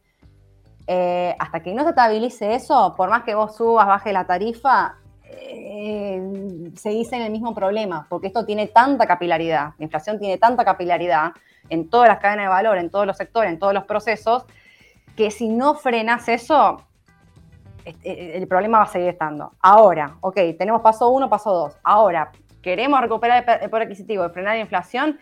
Eh, 0.86 1.34
hasta 1.38 1.62
que 1.62 1.74
no 1.74 1.84
se 1.84 1.90
estabilice 1.90 2.54
eso, 2.54 2.94
por 2.96 3.08
más 3.08 3.22
que 3.22 3.34
vos 3.34 3.56
subas, 3.56 3.86
bajes 3.86 4.12
la 4.12 4.26
tarifa, 4.26 4.96
eh, 5.40 6.72
seguís 6.76 7.12
en 7.12 7.22
el 7.22 7.30
mismo 7.30 7.54
problema, 7.54 8.06
porque 8.08 8.28
esto 8.28 8.44
tiene 8.44 8.66
tanta 8.66 9.06
capilaridad, 9.06 9.72
la 9.78 9.84
inflación 9.84 10.18
tiene 10.18 10.38
tanta 10.38 10.64
capilaridad 10.64 11.32
en 11.68 11.88
todas 11.88 12.08
las 12.08 12.18
cadenas 12.18 12.46
de 12.46 12.48
valor, 12.48 12.78
en 12.78 12.90
todos 12.90 13.06
los 13.06 13.16
sectores, 13.16 13.50
en 13.50 13.58
todos 13.58 13.74
los 13.74 13.84
procesos, 13.84 14.44
que 15.16 15.30
si 15.30 15.48
no 15.48 15.74
frenas 15.74 16.28
eso, 16.28 16.82
este, 17.84 18.36
el 18.36 18.46
problema 18.46 18.78
va 18.78 18.84
a 18.84 18.88
seguir 18.88 19.08
estando. 19.08 19.52
Ahora, 19.60 20.16
ok, 20.20 20.36
tenemos 20.58 20.80
paso 20.80 21.08
uno, 21.08 21.28
paso 21.28 21.52
dos. 21.52 21.76
Ahora, 21.82 22.30
queremos 22.62 23.00
recuperar 23.00 23.44
el 23.62 23.70
poder 23.70 23.86
adquisitivo 23.86 24.26
y 24.26 24.30
frenar 24.30 24.56
la 24.56 24.60
inflación, 24.60 25.18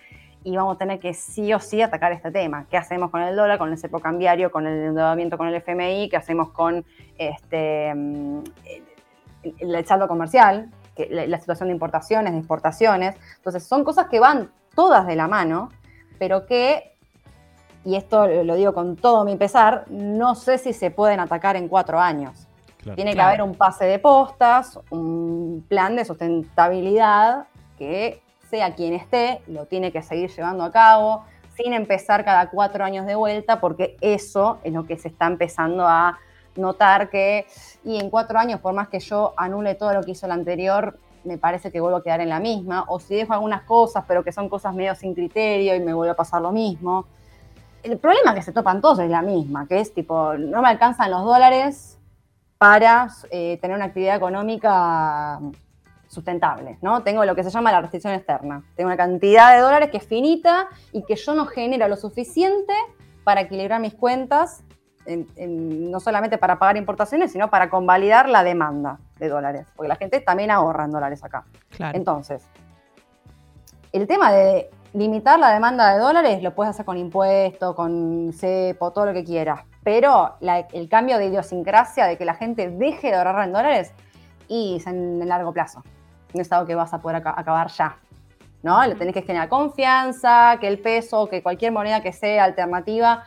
y 0.46 0.56
vamos 0.56 0.76
a 0.76 0.78
tener 0.78 1.00
que 1.00 1.12
sí 1.12 1.52
o 1.52 1.58
sí 1.58 1.82
atacar 1.82 2.12
este 2.12 2.30
tema. 2.30 2.66
¿Qué 2.70 2.76
hacemos 2.76 3.10
con 3.10 3.20
el 3.20 3.34
dólar, 3.34 3.58
con 3.58 3.72
el 3.72 3.78
cepo 3.78 3.98
cambiario, 3.98 4.52
con 4.52 4.64
el 4.64 4.78
endeudamiento 4.80 5.36
con 5.36 5.48
el 5.48 5.54
FMI? 5.56 6.08
¿Qué 6.08 6.16
hacemos 6.16 6.50
con 6.50 6.84
este, 7.18 7.92
mm, 7.92 8.44
el, 9.58 9.86
saldo 9.86 10.08
comercial? 10.08 10.70
la, 11.10 11.38
situación 11.38 11.68
de 11.68 11.74
importaciones, 11.74 12.32
de 12.32 12.38
exportaciones. 12.38 13.16
Entonces, 13.36 13.64
son 13.64 13.84
cosas 13.84 14.06
que 14.08 14.20
van 14.20 14.50
todas 14.74 15.06
de 15.06 15.16
la 15.16 15.28
mano, 15.28 15.70
pero 16.18 16.46
que, 16.46 16.96
y 17.84 17.96
esto 17.96 18.26
lo 18.26 18.54
digo 18.54 18.72
con 18.72 18.96
todo 18.96 19.24
mi 19.24 19.36
pesar, 19.36 19.84
no 19.88 20.34
sé 20.34 20.58
si 20.58 20.72
se 20.72 20.90
pueden 20.90 21.20
atacar 21.20 21.56
en 21.56 21.68
cuatro 21.68 22.00
años. 22.00 22.46
Tiene 22.94 23.14
que 23.14 23.20
haber 23.20 23.42
un 23.42 23.56
pase 23.56 23.84
de 23.84 23.98
postas, 23.98 24.78
un 24.90 25.64
plan 25.68 25.96
de 25.96 26.04
sustentabilidad 26.04 27.46
que 27.76 28.22
sea 28.48 28.74
quien 28.74 28.94
esté, 28.94 29.42
lo 29.48 29.66
tiene 29.66 29.90
que 29.90 30.02
seguir 30.02 30.30
llevando 30.30 30.62
a 30.62 30.70
cabo, 30.70 31.24
sin 31.56 31.72
empezar 31.72 32.24
cada 32.24 32.48
cuatro 32.48 32.84
años 32.84 33.06
de 33.06 33.16
vuelta, 33.16 33.60
porque 33.60 33.96
eso 34.00 34.58
es 34.62 34.72
lo 34.72 34.84
que 34.84 34.96
se 34.96 35.08
está 35.08 35.26
empezando 35.26 35.84
a 35.84 36.18
notar 36.56 37.10
que, 37.10 37.46
y 37.84 37.98
en 37.98 38.10
cuatro 38.10 38.38
años, 38.38 38.60
por 38.60 38.74
más 38.74 38.88
que 38.88 39.00
yo 39.00 39.34
anule 39.36 39.74
todo 39.74 39.92
lo 39.94 40.02
que 40.02 40.12
hizo 40.12 40.26
el 40.26 40.32
anterior, 40.32 40.98
me 41.24 41.38
parece 41.38 41.70
que 41.70 41.80
vuelvo 41.80 41.98
a 41.98 42.02
quedar 42.02 42.20
en 42.20 42.28
la 42.28 42.40
misma, 42.40 42.84
o 42.88 43.00
si 43.00 43.16
dejo 43.16 43.32
algunas 43.32 43.62
cosas, 43.62 44.04
pero 44.06 44.22
que 44.22 44.32
son 44.32 44.48
cosas 44.48 44.74
medio 44.74 44.94
sin 44.94 45.14
criterio 45.14 45.74
y 45.74 45.80
me 45.80 45.92
vuelve 45.92 46.12
a 46.12 46.16
pasar 46.16 46.40
lo 46.40 46.52
mismo. 46.52 47.06
El 47.82 47.98
problema 47.98 48.34
que 48.34 48.42
se 48.42 48.52
topan 48.52 48.80
todos 48.80 49.00
es 49.00 49.10
la 49.10 49.22
misma, 49.22 49.66
que 49.66 49.80
es 49.80 49.92
tipo, 49.92 50.34
no 50.34 50.62
me 50.62 50.68
alcanzan 50.68 51.10
los 51.10 51.24
dólares 51.24 51.98
para 52.58 53.08
eh, 53.30 53.58
tener 53.60 53.76
una 53.76 53.86
actividad 53.86 54.16
económica 54.16 55.40
sustentable, 56.08 56.78
¿no? 56.80 57.02
Tengo 57.02 57.24
lo 57.24 57.34
que 57.34 57.44
se 57.44 57.50
llama 57.50 57.72
la 57.72 57.80
restricción 57.80 58.14
externa. 58.14 58.62
Tengo 58.74 58.88
una 58.88 58.96
cantidad 58.96 59.54
de 59.54 59.60
dólares 59.60 59.90
que 59.90 59.98
es 59.98 60.06
finita 60.06 60.68
y 60.92 61.04
que 61.04 61.16
yo 61.16 61.34
no 61.34 61.46
genero 61.46 61.88
lo 61.88 61.96
suficiente 61.96 62.72
para 63.24 63.42
equilibrar 63.42 63.80
mis 63.80 63.94
cuentas, 63.94 64.62
no 65.38 66.00
solamente 66.00 66.38
para 66.38 66.58
pagar 66.58 66.76
importaciones, 66.76 67.32
sino 67.32 67.50
para 67.50 67.70
convalidar 67.70 68.28
la 68.28 68.42
demanda 68.42 68.98
de 69.18 69.28
dólares, 69.28 69.66
porque 69.76 69.88
la 69.88 69.96
gente 69.96 70.20
también 70.20 70.50
ahorra 70.50 70.84
en 70.84 70.90
dólares 70.90 71.22
acá. 71.24 71.44
Entonces, 71.92 72.44
el 73.92 74.06
tema 74.06 74.32
de 74.32 74.70
limitar 74.92 75.38
la 75.38 75.50
demanda 75.50 75.92
de 75.92 75.98
dólares 75.98 76.42
lo 76.42 76.54
puedes 76.54 76.70
hacer 76.70 76.84
con 76.84 76.96
impuestos, 76.96 77.74
con 77.74 78.32
cepo, 78.32 78.92
todo 78.92 79.06
lo 79.06 79.12
que 79.12 79.24
quieras, 79.24 79.60
pero 79.84 80.36
el 80.40 80.88
cambio 80.88 81.18
de 81.18 81.26
idiosincrasia 81.26 82.06
de 82.06 82.16
que 82.18 82.24
la 82.24 82.34
gente 82.34 82.70
deje 82.70 83.08
de 83.08 83.16
ahorrar 83.16 83.46
en 83.46 83.52
dólares 83.52 83.92
y 84.48 84.76
es 84.76 84.86
en 84.86 85.20
el 85.22 85.28
largo 85.28 85.52
plazo 85.52 85.82
no 86.36 86.42
es 86.42 86.52
algo 86.52 86.66
que 86.66 86.74
vas 86.74 86.92
a 86.92 86.98
poder 86.98 87.16
acabar 87.16 87.68
ya. 87.68 87.96
¿no? 88.62 88.84
Le 88.86 88.94
tenés 88.94 89.14
que 89.14 89.22
generar 89.22 89.48
confianza, 89.48 90.58
que 90.60 90.68
el 90.68 90.78
peso, 90.78 91.28
que 91.28 91.42
cualquier 91.42 91.72
moneda 91.72 92.00
que 92.00 92.12
sea 92.12 92.44
alternativa 92.44 93.24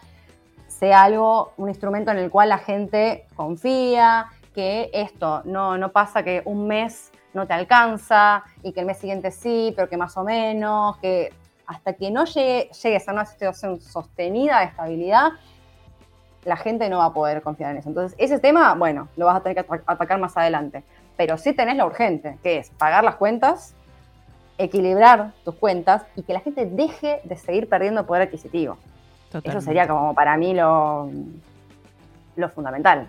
sea 0.79 1.03
algo, 1.03 1.53
un 1.57 1.69
instrumento 1.69 2.11
en 2.11 2.17
el 2.17 2.29
cual 2.29 2.49
la 2.49 2.57
gente 2.57 3.25
confía, 3.35 4.27
que 4.55 4.89
esto 4.93 5.41
no, 5.45 5.77
no 5.77 5.91
pasa 5.91 6.23
que 6.23 6.41
un 6.45 6.67
mes 6.67 7.11
no 7.33 7.45
te 7.45 7.53
alcanza 7.53 8.43
y 8.63 8.71
que 8.71 8.79
el 8.79 8.85
mes 8.85 8.97
siguiente 8.97 9.31
sí, 9.31 9.73
pero 9.75 9.89
que 9.89 9.97
más 9.97 10.15
o 10.17 10.23
menos, 10.23 10.97
que 10.97 11.33
hasta 11.67 11.93
que 11.93 12.09
no 12.09 12.25
llegue, 12.25 12.69
llegues 12.81 13.07
a 13.07 13.13
una 13.13 13.25
situación 13.25 13.79
sostenida 13.79 14.59
de 14.59 14.65
estabilidad, 14.65 15.33
la 16.45 16.57
gente 16.57 16.89
no 16.89 16.99
va 16.99 17.05
a 17.05 17.13
poder 17.13 17.41
confiar 17.41 17.71
en 17.71 17.77
eso. 17.77 17.89
Entonces, 17.89 18.17
ese 18.17 18.39
tema, 18.39 18.73
bueno, 18.73 19.09
lo 19.17 19.25
vas 19.25 19.35
a 19.35 19.41
tener 19.41 19.63
que 19.63 19.81
atacar 19.85 20.19
más 20.19 20.35
adelante 20.35 20.83
pero 21.19 21.37
sí 21.37 21.51
tenés 21.51 21.75
lo 21.75 21.85
urgente, 21.85 22.37
que 22.41 22.59
es 22.59 22.69
pagar 22.69 23.03
las 23.03 23.17
cuentas, 23.17 23.75
equilibrar 24.57 25.33
tus 25.43 25.53
cuentas 25.53 26.05
y 26.15 26.23
que 26.23 26.31
la 26.31 26.39
gente 26.39 26.65
deje 26.65 27.19
de 27.25 27.35
seguir 27.35 27.67
perdiendo 27.67 28.05
poder 28.05 28.21
adquisitivo. 28.21 28.77
Eso 29.43 29.61
sería 29.61 29.87
como 29.87 30.13
para 30.13 30.37
mí 30.37 30.53
lo, 30.53 31.09
lo 32.35 32.49
fundamental. 32.49 33.07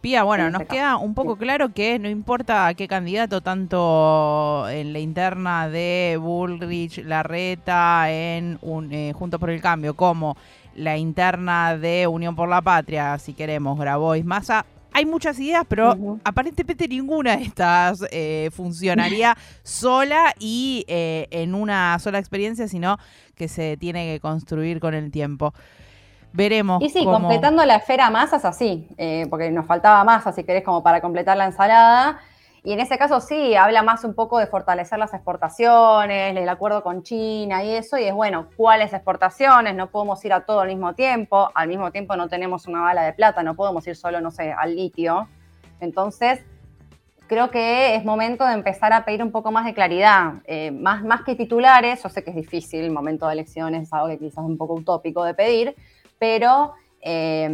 Pía, 0.00 0.22
bueno, 0.22 0.50
nos 0.50 0.62
queda 0.62 0.96
un 0.98 1.14
poco 1.14 1.36
claro 1.36 1.70
que 1.70 1.98
no 1.98 2.08
importa 2.08 2.72
qué 2.74 2.86
candidato, 2.86 3.40
tanto 3.40 4.68
en 4.68 4.92
la 4.92 5.00
interna 5.00 5.68
de 5.68 6.18
Bullrich, 6.20 7.02
Larreta, 7.04 8.10
en 8.10 8.58
un, 8.62 8.92
eh, 8.92 9.12
Juntos 9.14 9.40
por 9.40 9.50
el 9.50 9.60
Cambio, 9.60 9.94
como 9.94 10.36
la 10.76 10.96
interna 10.96 11.76
de 11.76 12.06
Unión 12.06 12.36
por 12.36 12.48
la 12.48 12.62
Patria, 12.62 13.18
si 13.18 13.32
queremos, 13.32 13.78
Grabois, 13.78 14.24
Massa, 14.24 14.64
hay 14.96 15.04
muchas 15.04 15.38
ideas, 15.38 15.66
pero 15.68 16.18
aparentemente 16.24 16.88
ninguna 16.88 17.36
de 17.36 17.42
estas 17.42 18.02
eh, 18.10 18.48
funcionaría 18.50 19.36
sola 19.62 20.32
y 20.38 20.86
eh, 20.88 21.28
en 21.30 21.54
una 21.54 21.98
sola 21.98 22.18
experiencia, 22.18 22.66
sino 22.66 22.96
que 23.34 23.46
se 23.46 23.76
tiene 23.76 24.10
que 24.10 24.20
construir 24.20 24.80
con 24.80 24.94
el 24.94 25.10
tiempo. 25.10 25.52
Veremos. 26.32 26.82
Y 26.82 26.88
sí, 26.88 27.04
completando 27.04 27.62
la 27.66 27.76
esfera 27.76 28.08
masas 28.08 28.46
así, 28.46 28.88
eh, 28.96 29.26
porque 29.28 29.50
nos 29.50 29.66
faltaba 29.66 30.02
masa, 30.02 30.32
si 30.32 30.44
querés, 30.44 30.64
como 30.64 30.82
para 30.82 31.02
completar 31.02 31.36
la 31.36 31.44
ensalada. 31.44 32.18
Y 32.66 32.72
en 32.72 32.80
ese 32.80 32.98
caso 32.98 33.20
sí, 33.20 33.54
habla 33.54 33.84
más 33.84 34.02
un 34.02 34.12
poco 34.12 34.40
de 34.40 34.48
fortalecer 34.48 34.98
las 34.98 35.14
exportaciones, 35.14 36.36
el 36.36 36.48
acuerdo 36.48 36.82
con 36.82 37.04
China 37.04 37.62
y 37.62 37.70
eso, 37.70 37.96
y 37.96 38.02
es 38.02 38.12
bueno, 38.12 38.48
¿cuáles 38.56 38.92
exportaciones? 38.92 39.76
No 39.76 39.88
podemos 39.88 40.24
ir 40.24 40.32
a 40.32 40.44
todo 40.44 40.62
al 40.62 40.66
mismo 40.66 40.92
tiempo, 40.92 41.48
al 41.54 41.68
mismo 41.68 41.92
tiempo 41.92 42.16
no 42.16 42.28
tenemos 42.28 42.66
una 42.66 42.80
bala 42.80 43.04
de 43.04 43.12
plata, 43.12 43.44
no 43.44 43.54
podemos 43.54 43.86
ir 43.86 43.94
solo, 43.94 44.20
no 44.20 44.32
sé, 44.32 44.52
al 44.52 44.74
litio. 44.74 45.28
Entonces, 45.78 46.44
creo 47.28 47.52
que 47.52 47.94
es 47.94 48.04
momento 48.04 48.44
de 48.44 48.54
empezar 48.54 48.92
a 48.92 49.04
pedir 49.04 49.22
un 49.22 49.30
poco 49.30 49.52
más 49.52 49.64
de 49.64 49.72
claridad, 49.72 50.42
eh, 50.44 50.72
más, 50.72 51.04
más 51.04 51.22
que 51.22 51.36
titulares, 51.36 52.02
yo 52.02 52.08
sé 52.08 52.24
que 52.24 52.30
es 52.30 52.36
difícil, 52.36 52.80
el 52.80 52.90
momento 52.90 53.28
de 53.28 53.34
elecciones 53.34 53.84
es 53.84 53.92
algo 53.92 54.08
que 54.08 54.18
quizás 54.18 54.42
es 54.42 54.50
un 54.50 54.58
poco 54.58 54.74
utópico 54.74 55.22
de 55.22 55.34
pedir, 55.34 55.76
pero... 56.18 56.72
Eh, 57.00 57.48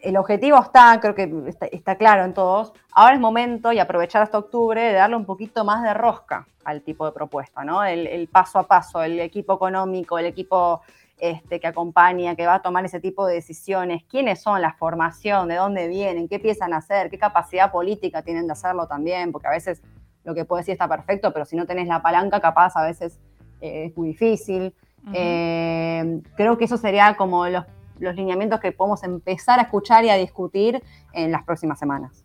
el 0.00 0.16
objetivo 0.16 0.58
está, 0.58 0.98
creo 1.00 1.14
que 1.14 1.54
está, 1.72 1.96
claro 1.96 2.24
en 2.24 2.34
todos. 2.34 2.72
Ahora 2.92 3.14
es 3.14 3.20
momento 3.20 3.72
y 3.72 3.78
aprovechar 3.78 4.22
hasta 4.22 4.38
octubre 4.38 4.80
de 4.80 4.92
darle 4.92 5.16
un 5.16 5.24
poquito 5.24 5.64
más 5.64 5.82
de 5.82 5.94
rosca 5.94 6.46
al 6.64 6.82
tipo 6.82 7.06
de 7.06 7.12
propuesta, 7.12 7.64
¿no? 7.64 7.84
El, 7.84 8.28
paso 8.28 8.58
a 8.58 8.66
paso, 8.66 9.02
el 9.02 9.18
equipo 9.20 9.54
económico, 9.54 10.18
el 10.18 10.26
equipo 10.26 10.82
este, 11.18 11.58
que 11.58 11.66
acompaña, 11.66 12.36
que 12.36 12.46
va 12.46 12.56
a 12.56 12.62
tomar 12.62 12.84
ese 12.84 13.00
tipo 13.00 13.26
de 13.26 13.34
decisiones, 13.34 14.04
quiénes 14.04 14.42
son 14.42 14.60
la 14.60 14.74
formación, 14.74 15.48
de 15.48 15.56
dónde 15.56 15.88
vienen, 15.88 16.28
qué 16.28 16.56
a 16.60 16.76
hacer, 16.76 17.10
qué 17.10 17.18
capacidad 17.18 17.72
política 17.72 18.22
tienen 18.22 18.46
de 18.46 18.52
hacerlo 18.52 18.86
también, 18.86 19.32
porque 19.32 19.48
a 19.48 19.52
veces 19.52 19.82
lo 20.24 20.34
que 20.34 20.44
puedes 20.44 20.66
decir 20.66 20.74
está 20.74 20.88
perfecto, 20.88 21.32
pero 21.32 21.44
si 21.44 21.56
no 21.56 21.66
tenés 21.66 21.88
la 21.88 22.02
palanca, 22.02 22.40
capaz 22.40 22.76
a 22.76 22.84
veces 22.84 23.18
eh, 23.60 23.86
es 23.86 23.96
muy 23.96 24.08
difícil. 24.08 24.74
Eh, 25.14 26.20
creo 26.36 26.58
que 26.58 26.66
eso 26.66 26.76
sería 26.76 27.16
como 27.16 27.46
los, 27.48 27.64
los 27.98 28.14
lineamientos 28.14 28.60
que 28.60 28.72
podemos 28.72 29.02
empezar 29.02 29.58
a 29.58 29.62
escuchar 29.62 30.04
y 30.04 30.10
a 30.10 30.16
discutir 30.16 30.82
en 31.12 31.32
las 31.32 31.44
próximas 31.44 31.78
semanas. 31.78 32.22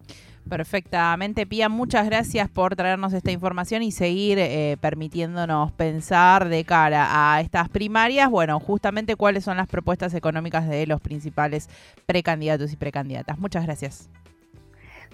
Perfectamente, 0.47 1.47
Pía, 1.47 1.69
muchas 1.69 2.05
gracias 2.05 2.49
por 2.49 2.75
traernos 2.75 3.13
esta 3.13 3.31
información 3.31 3.81
y 3.81 3.91
seguir 3.91 4.37
eh, 4.39 4.77
permitiéndonos 4.81 5.71
pensar 5.71 6.49
de 6.49 6.65
cara 6.65 7.07
a 7.09 7.39
estas 7.39 7.69
primarias, 7.69 8.29
bueno, 8.29 8.59
justamente 8.59 9.15
cuáles 9.15 9.45
son 9.45 9.55
las 9.55 9.67
propuestas 9.67 10.13
económicas 10.13 10.67
de 10.67 10.85
los 10.85 10.99
principales 10.99 11.69
precandidatos 12.05 12.73
y 12.73 12.75
precandidatas. 12.75 13.39
Muchas 13.39 13.63
gracias. 13.63 14.09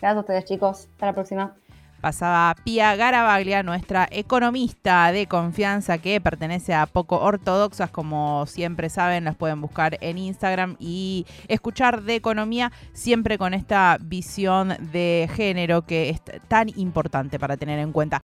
Gracias 0.01 0.17
a 0.17 0.19
ustedes, 0.19 0.45
chicos. 0.45 0.87
Hasta 0.93 1.05
la 1.05 1.13
próxima. 1.13 1.55
Pasaba 2.01 2.55
Pia 2.63 2.95
Garabaglia, 2.95 3.61
nuestra 3.61 4.07
economista 4.09 5.11
de 5.11 5.27
confianza 5.27 5.97
que 5.97 6.19
pertenece 6.19 6.73
a 6.73 6.85
Poco 6.85 7.19
Ortodoxas. 7.19 7.91
Como 7.91 8.45
siempre 8.47 8.89
saben, 8.89 9.25
las 9.25 9.35
pueden 9.35 9.61
buscar 9.61 9.97
en 10.01 10.17
Instagram 10.17 10.77
y 10.79 11.25
escuchar 11.47 12.01
de 12.03 12.15
economía, 12.15 12.71
siempre 12.93 13.37
con 13.37 13.53
esta 13.53 13.97
visión 14.01 14.75
de 14.91 15.29
género 15.35 15.83
que 15.83 16.09
es 16.09 16.21
tan 16.47 16.69
importante 16.77 17.37
para 17.37 17.57
tener 17.57 17.79
en 17.79 17.91
cuenta. 17.91 18.17